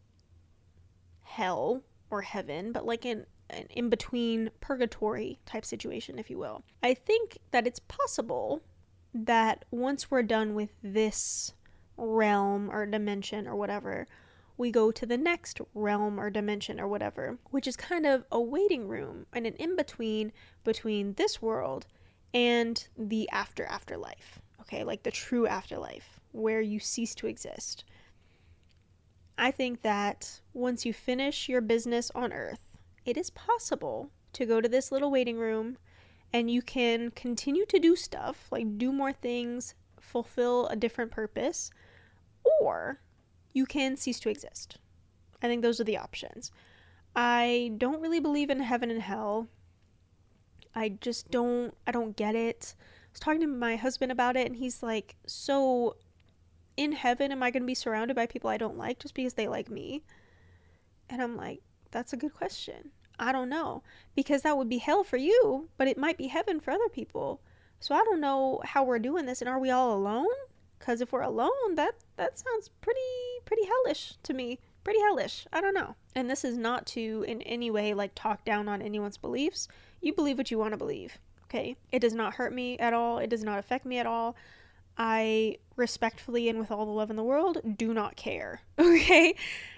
hell 1.23 1.83
or 2.11 2.23
heaven, 2.23 2.73
but 2.73 2.87
like 2.87 3.05
an, 3.05 3.27
an 3.51 3.67
in 3.71 3.91
between 3.91 4.51
purgatory 4.61 5.39
type 5.47 5.65
situation, 5.65 6.19
if 6.19 6.31
you 6.31 6.39
will. 6.39 6.63
I 6.83 6.95
think 6.95 7.39
that 7.51 7.67
it's 7.67 7.81
possible 7.81 8.63
that 9.13 9.65
once 9.71 10.11
we're 10.11 10.23
done 10.23 10.55
with 10.55 10.71
this 10.83 11.53
realm 11.97 12.71
or 12.71 12.87
dimension 12.87 13.47
or 13.47 13.55
whatever, 13.55 14.07
we 14.57 14.71
go 14.71 14.91
to 14.91 15.07
the 15.07 15.17
next 15.17 15.61
realm 15.75 16.19
or 16.19 16.31
dimension 16.31 16.81
or 16.81 16.87
whatever, 16.89 17.39
which 17.51 17.67
is 17.67 17.77
kind 17.77 18.07
of 18.07 18.25
a 18.31 18.41
waiting 18.41 18.87
room 18.89 19.27
and 19.33 19.47
an 19.47 19.55
in 19.55 19.77
between 19.77 20.33
between 20.63 21.15
this 21.15 21.43
world 21.43 21.87
and 22.33 22.89
the 22.97 23.29
after 23.31 23.65
afterlife. 23.67 24.41
Okay, 24.61 24.85
like 24.85 25.03
the 25.03 25.11
true 25.11 25.47
afterlife 25.47 26.21
where 26.33 26.61
you 26.61 26.81
cease 26.81 27.15
to 27.17 27.27
exist. 27.27 27.85
I 29.37 29.51
think 29.51 29.83
that 29.83 30.41
once 30.53 30.87
you 30.87 30.93
finish 30.93 31.49
your 31.49 31.61
business 31.61 32.11
on 32.15 32.33
earth, 32.33 32.79
it 33.05 33.17
is 33.17 33.31
possible 33.31 34.11
to 34.33 34.47
go 34.47 34.61
to 34.61 34.69
this 34.69 34.93
little 34.93 35.11
waiting 35.11 35.39
room 35.39 35.77
and 36.33 36.51
you 36.51 36.63
can 36.63 37.11
continue 37.11 37.67
to 37.67 37.79
do 37.79 37.95
stuff, 37.95 38.49
like 38.51 38.79
do 38.79 38.93
more 38.93 39.13
things, 39.13 39.75
fulfill 40.01 40.67
a 40.69 40.77
different 40.77 41.11
purpose, 41.11 41.71
or 42.61 43.01
you 43.53 43.67
can 43.67 43.97
cease 43.97 44.21
to 44.21 44.29
exist. 44.29 44.79
I 45.43 45.49
think 45.49 45.63
those 45.63 45.81
are 45.81 45.85
the 45.85 45.99
options. 45.99 46.51
I 47.15 47.73
don't 47.79 48.01
really 48.01 48.21
believe 48.21 48.51
in 48.51 48.61
heaven 48.61 48.91
and 48.91 49.03
hell. 49.03 49.49
I 50.75 50.89
just 51.01 51.31
don't 51.31 51.75
I 51.87 51.93
don't 51.93 52.17
get 52.17 52.35
it. 52.35 52.75
I 52.81 52.85
was 53.13 53.21
talking 53.21 53.41
to 53.43 53.47
my 53.47 53.77
husband 53.77 54.11
about 54.11 54.37
it 54.37 54.47
and 54.47 54.57
he's 54.57 54.83
like, 54.83 55.17
"So 55.27 55.97
in 56.77 56.93
heaven 56.93 57.33
am 57.33 57.43
I 57.43 57.51
going 57.51 57.63
to 57.63 57.67
be 57.67 57.75
surrounded 57.75 58.15
by 58.17 58.27
people 58.27 58.51
I 58.51 58.57
don't 58.57 58.79
like 58.79 58.99
just 58.99 59.15
because 59.15 59.35
they 59.35 59.49
like 59.49 59.71
me?" 59.71 60.03
And 61.09 61.23
I'm 61.23 61.37
like, 61.37 61.63
"That's 61.91 62.13
a 62.13 62.17
good 62.17 62.35
question. 62.35 62.91
I 63.19 63.33
don't 63.33 63.49
know 63.49 63.83
because 64.15 64.43
that 64.43 64.57
would 64.57 64.69
be 64.69 64.79
hell 64.79 65.05
for 65.05 65.17
you, 65.17 65.69
but 65.77 65.89
it 65.89 65.99
might 65.99 66.19
be 66.19 66.29
heaven 66.29 66.61
for 66.61 66.71
other 66.73 66.89
people. 66.89 67.41
So 67.81 67.95
I 67.95 68.03
don't 68.05 68.21
know 68.21 68.61
how 68.65 68.85
we're 68.85 68.99
doing 68.99 69.27
this 69.27 69.41
and 69.41 69.49
are 69.49 69.59
we 69.59 69.71
all 69.71 69.97
alone? 69.97 70.27
Cuz 70.79 71.01
if 71.01 71.13
we're 71.13 71.23
alone, 71.23 71.75
that 71.75 71.95
that 72.17 72.39
sounds 72.39 72.69
pretty 72.81 73.01
pretty 73.45 73.67
hellish 73.67 74.17
to 74.23 74.35
me. 74.35 74.59
Pretty 74.83 75.01
hellish. 75.01 75.47
I 75.53 75.61
don't 75.61 75.75
know. 75.75 75.97
And 76.15 76.29
this 76.29 76.45
is 76.45 76.59
not 76.59 76.87
to 76.89 77.25
in 77.27 77.41
any 77.43 77.71
way 77.71 77.95
like 77.95 78.15
talk 78.15 78.45
down 78.45 78.69
on 78.69 78.83
anyone's 78.83 79.17
beliefs. 79.17 79.69
You 80.01 80.13
believe 80.13 80.39
what 80.39 80.51
you 80.51 80.59
want 80.59 80.73
to 80.73 80.79
believe. 80.79 81.19
Okay? 81.45 81.77
It 81.93 82.01
does 82.01 82.15
not 82.15 82.35
hurt 82.35 82.53
me 82.53 82.79
at 82.79 82.93
all. 82.93 83.19
It 83.19 83.31
does 83.31 83.45
not 83.45 83.59
affect 83.59 83.87
me 83.87 83.99
at 83.99 84.07
all. 84.07 84.37
I 84.97 85.59
respectfully 85.77 86.49
and 86.49 86.59
with 86.59 86.71
all 86.71 86.87
the 86.87 86.93
love 86.93 87.11
in 87.11 87.17
the 87.17 87.25
world 87.25 87.59
do 87.77 87.93
not 87.93 88.17
care. 88.17 88.63
Okay? 88.79 89.35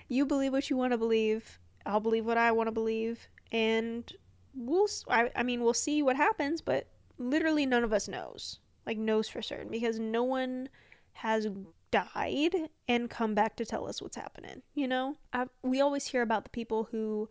You 0.09 0.25
believe 0.25 0.53
what 0.53 0.71
you 0.71 0.77
want 0.77 0.93
to 0.93 0.99
believe. 0.99 1.59
I'll 1.85 2.01
believe 2.01 2.25
what 2.25 2.39
I 2.39 2.53
want 2.53 2.69
to 2.69 2.73
believe 2.73 3.29
and 3.51 4.12
we'll 4.55 4.87
I, 5.09 5.31
I 5.35 5.43
mean 5.43 5.62
we'll 5.62 5.75
see 5.75 6.03
what 6.03 6.17
happens, 6.17 6.61
but 6.61 6.87
literally 7.19 7.67
none 7.67 7.85
of 7.85 7.93
us 7.93 8.09
knows. 8.09 8.61
Like 8.87 8.99
knows 8.99 9.29
for 9.29 9.43
certain 9.43 9.69
because 9.69 9.99
no 9.99 10.23
one 10.23 10.69
has 11.14 11.49
died 11.91 12.55
and 12.89 13.11
come 13.11 13.35
back 13.35 13.57
to 13.57 13.64
tell 13.64 13.89
us 13.89 14.03
what's 14.03 14.17
happening. 14.17 14.62
You 14.75 14.87
know, 14.89 15.17
I, 15.33 15.47
we 15.62 15.81
always 15.81 16.07
hear 16.07 16.23
about 16.23 16.45
the 16.45 16.51
people 16.51 16.89
who 16.91 17.29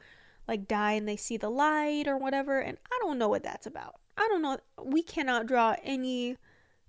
like 0.48 0.68
die 0.68 0.94
and 0.94 1.08
they 1.08 1.16
see 1.16 1.38
the 1.38 1.50
light 1.50 2.08
or 2.08 2.18
whatever, 2.18 2.60
and 2.60 2.78
I 2.92 2.98
don't 3.02 3.18
know 3.18 3.30
what 3.30 3.44
that's 3.44 3.66
about. 3.66 3.96
I 4.18 4.28
don't 4.30 4.42
know. 4.42 4.58
We 4.84 5.04
cannot 5.04 5.46
draw 5.46 5.76
any 5.84 6.38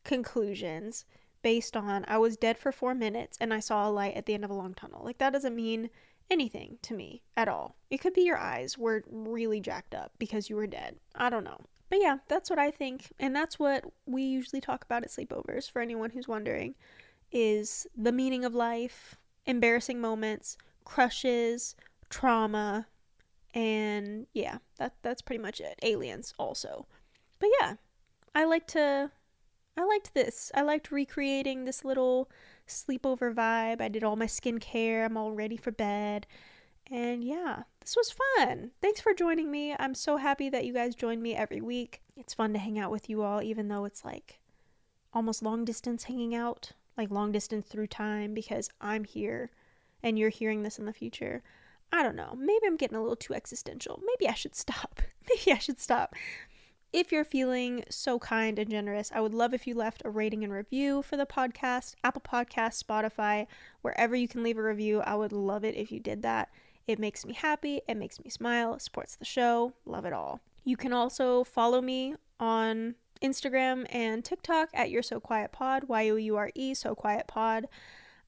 conclusions 0.07 1.05
based 1.43 1.77
on 1.77 2.05
I 2.09 2.19
was 2.19 2.37
dead 2.37 2.57
for 2.57 2.73
four 2.73 2.95
minutes 2.95 3.37
and 3.41 3.53
I 3.53 3.61
saw 3.61 3.89
a 3.89 3.91
light 3.91 4.17
at 4.17 4.27
the 4.27 4.35
end 4.35 4.45
of 4.45 4.51
a 4.51 4.55
long 4.55 4.75
tunnel. 4.75 5.03
Like, 5.05 5.19
that 5.19 5.33
doesn't 5.33 5.55
mean 5.55 5.91
anything 6.31 6.79
to 6.83 6.95
me 6.95 7.23
at 7.37 7.49
all. 7.49 7.77
It 7.91 7.99
could 7.99 8.15
be 8.15 8.23
your 8.23 8.39
eyes 8.39 8.79
were 8.79 9.05
really 9.11 9.61
jacked 9.61 9.95
up 9.95 10.13
because 10.19 10.49
you 10.49 10.57
were 10.57 10.67
dead. 10.67 10.97
I 11.15 11.31
don't 11.31 11.45
know. 11.45 11.61
But 11.89 12.01
yeah, 12.01 12.19
that's 12.29 12.51
what 12.51 12.59
I 12.59 12.71
think. 12.71 13.13
And 13.21 13.35
that's 13.35 13.59
what 13.59 13.85
we 14.07 14.23
usually 14.23 14.61
talk 14.61 14.85
about 14.85 15.05
at 15.05 15.11
sleepovers 15.11 15.71
for 15.71 15.81
anyone 15.81 16.11
who's 16.11 16.27
wondering 16.27 16.75
is 17.31 17.87
the 17.97 18.13
meaning 18.13 18.45
of 18.45 18.55
life, 18.55 19.17
embarrassing 19.45 20.01
moments, 20.01 20.57
crushes, 20.85 21.77
trauma, 22.09 22.87
and 23.55 24.27
yeah, 24.33 24.59
that 24.79 24.95
that's 25.03 25.23
pretty 25.23 25.43
much 25.43 25.61
it. 25.61 25.79
Aliens 25.83 26.35
also. 26.39 26.87
But 27.39 27.51
yeah, 27.61 27.75
I 28.35 28.45
like 28.45 28.67
to 28.69 29.11
I 29.77 29.85
liked 29.85 30.15
this. 30.15 30.51
I 30.55 30.63
liked 30.63 30.91
recreating 30.91 31.65
this 31.65 31.85
little 31.85 32.31
sleepover 32.67 33.35
vibe. 33.35 33.81
I 33.81 33.89
did 33.89 34.05
all 34.05 34.17
my 34.17 34.27
skincare. 34.27 35.05
I'm 35.05 35.17
all 35.17 35.33
ready 35.33 35.57
for 35.57 35.71
bed. 35.71 36.27
And 36.91 37.23
yeah, 37.23 37.65
this 37.81 37.97
was 37.97 38.15
fun. 38.37 38.71
Thanks 38.81 39.01
for 39.01 39.13
joining 39.13 39.51
me. 39.51 39.75
I'm 39.79 39.95
so 39.95 40.17
happy 40.17 40.49
that 40.51 40.65
you 40.65 40.73
guys 40.73 40.95
join 40.95 41.21
me 41.21 41.35
every 41.35 41.61
week. 41.61 42.01
It's 42.17 42.35
fun 42.35 42.53
to 42.53 42.59
hang 42.59 42.79
out 42.79 42.91
with 42.91 43.11
you 43.11 43.23
all, 43.23 43.43
even 43.43 43.69
though 43.69 43.85
it's 43.85 44.05
like 44.05 44.41
almost 45.13 45.43
long 45.43 45.65
distance 45.65 46.05
hanging 46.05 46.35
out 46.35 46.73
like 46.97 47.11
long 47.11 47.33
distance 47.33 47.67
through 47.67 47.87
time 47.87 48.35
because 48.35 48.71
I'm 48.81 49.05
here 49.05 49.51
and 50.03 50.19
you're 50.19 50.31
hearing 50.31 50.63
this 50.63 50.79
in 50.79 50.87
the 50.87 50.93
future. 50.93 51.43
I 51.93 52.03
don't 52.03 52.17
know. 52.17 52.35
Maybe 52.37 52.67
I'm 52.67 52.77
getting 52.77 52.97
a 52.97 53.01
little 53.01 53.17
too 53.17 53.35
existential. 53.35 54.03
Maybe 54.05 54.29
I 54.29 54.35
should 54.35 54.55
stop. 54.55 55.01
Maybe 55.29 55.53
I 55.53 55.59
should 55.59 55.81
stop. 55.81 56.15
If 56.97 57.13
you're 57.13 57.25
feeling 57.25 57.85
so 57.91 58.19
kind 58.19 58.59
and 58.59 58.71
generous, 58.71 59.13
I 59.15 59.21
would 59.21 59.35
love 59.35 59.53
if 59.53 59.67
you 59.67 59.75
left 59.75 60.01
a 60.07 60.09
rating 60.09 60.43
and 60.43 60.51
review 60.51 61.03
for 61.03 61.19
the 61.19 61.27
podcast, 61.27 61.95
Apple 62.03 62.23
Podcast, 62.23 62.83
Spotify, 62.83 63.49
wherever 63.83 64.17
you 64.17 64.27
can 64.27 64.43
leave 64.43 64.57
a 64.57 64.63
review. 64.63 65.03
I 65.03 65.15
would 65.15 65.31
love 65.31 65.63
it 65.63 65.75
if 65.75 65.93
you 65.93 66.01
did 66.01 66.23
that. 66.23 66.49
It 66.87 66.99
makes 66.99 67.27
me 67.27 67.35
happy, 67.35 67.83
it 67.87 67.99
makes 67.99 68.19
me 68.25 68.31
smile, 68.31 68.79
supports 68.79 69.15
the 69.15 69.27
show. 69.27 69.75
Love 69.85 70.07
it 70.07 70.15
all. 70.15 70.41
You 70.65 70.79
can 70.79 70.95
also 70.95 71.45
follow 71.45 71.83
me 71.83 72.15
on 72.41 72.95
Instagram 73.23 73.85
and 73.91 74.25
TikTok 74.25 74.71
at 74.73 74.91
You're 74.91 75.03
So 75.03 75.21
Quiet 75.21 75.53
Pod, 75.53 75.85
Y 75.89 76.09
O 76.09 76.17
U 76.17 76.37
R 76.37 76.51
E, 76.55 76.73
So 76.73 76.95
Quiet 76.95 77.27
Pod. 77.27 77.67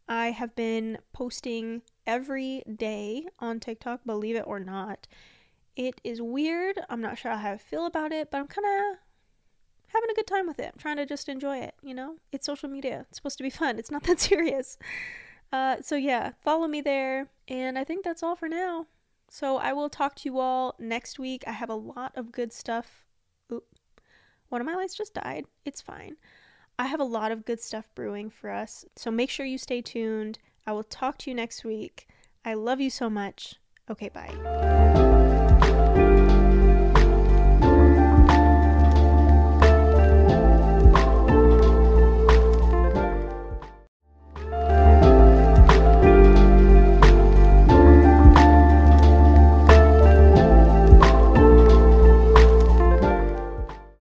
I 0.07 0.33
have 0.33 0.55
been 0.55 0.99
posting 1.15 1.81
every 2.07 2.65
day 2.77 3.29
on 3.39 3.61
TikTok, 3.61 4.05
believe 4.05 4.37
it 4.37 4.45
or 4.47 4.61
not. 4.61 5.07
It 5.79 6.01
is 6.03 6.21
weird. 6.21 6.81
I'm 6.91 7.01
not 7.01 7.19
sure 7.19 7.31
how 7.37 7.53
I 7.53 7.57
feel 7.57 7.87
about 7.87 8.11
it, 8.11 8.33
but 8.33 8.39
I'm 8.39 8.49
kind 8.49 8.67
of 8.67 8.99
having 9.87 10.11
a 10.11 10.15
good 10.15 10.27
time 10.27 10.49
with 10.49 10.59
it. 10.59 10.73
I'm 10.75 10.79
trying 10.79 10.97
to 10.97 11.07
just 11.07 11.29
enjoy 11.29 11.59
it, 11.59 11.75
you 11.85 11.95
know? 11.95 12.17
It's 12.33 12.47
social 12.47 12.69
media. 12.69 13.07
It's 13.09 13.19
supposed 13.19 13.39
to 13.39 13.45
be 13.45 13.49
fun. 13.49 13.79
It's 13.79 13.91
not 13.91 14.03
that 14.03 14.19
serious. 14.31 14.77
Uh, 15.53 15.77
so 15.81 15.95
yeah, 15.95 16.33
follow 16.43 16.67
me 16.67 16.81
there. 16.81 17.29
And 17.47 17.79
I 17.79 17.85
think 17.85 18.05
that's 18.05 18.25
all 18.25 18.35
for 18.35 18.49
now. 18.49 18.87
So 19.31 19.59
I 19.59 19.73
will 19.73 19.89
talk 19.89 20.17
to 20.17 20.29
you 20.29 20.41
all 20.41 20.75
next 20.81 21.21
week. 21.21 21.45
I 21.47 21.53
have 21.53 21.71
a 21.71 21.75
lot 21.75 22.11
of 22.17 22.33
good 22.33 22.53
stuff 22.53 23.05
Ooh. 23.53 23.63
one 24.49 24.61
of 24.61 24.67
my 24.67 24.75
lights 24.75 24.97
just 24.97 25.15
died. 25.15 25.45
It's 25.65 25.81
fine. 25.81 26.17
I 26.77 26.87
have 26.87 27.01
a 27.01 27.05
lot 27.05 27.31
of 27.31 27.45
good 27.45 27.61
stuff 27.61 27.89
brewing 27.95 28.31
for 28.31 28.51
us. 28.51 28.85
So 28.97 29.13
make 29.13 29.31
sure 29.31 29.47
you 29.47 29.59
stay 29.59 29.81
tuned. 29.81 30.41
I 30.67 30.73
will 30.73 30.83
talk 30.83 31.19
to 31.19 31.31
you 31.31 31.37
next 31.37 31.65
week. 31.65 32.09
I 32.45 32.55
love 32.55 32.81
you 32.81 32.91
so 32.91 33.09
much. 33.09 33.55
Okay, 33.89 34.09
bye. 34.09 35.15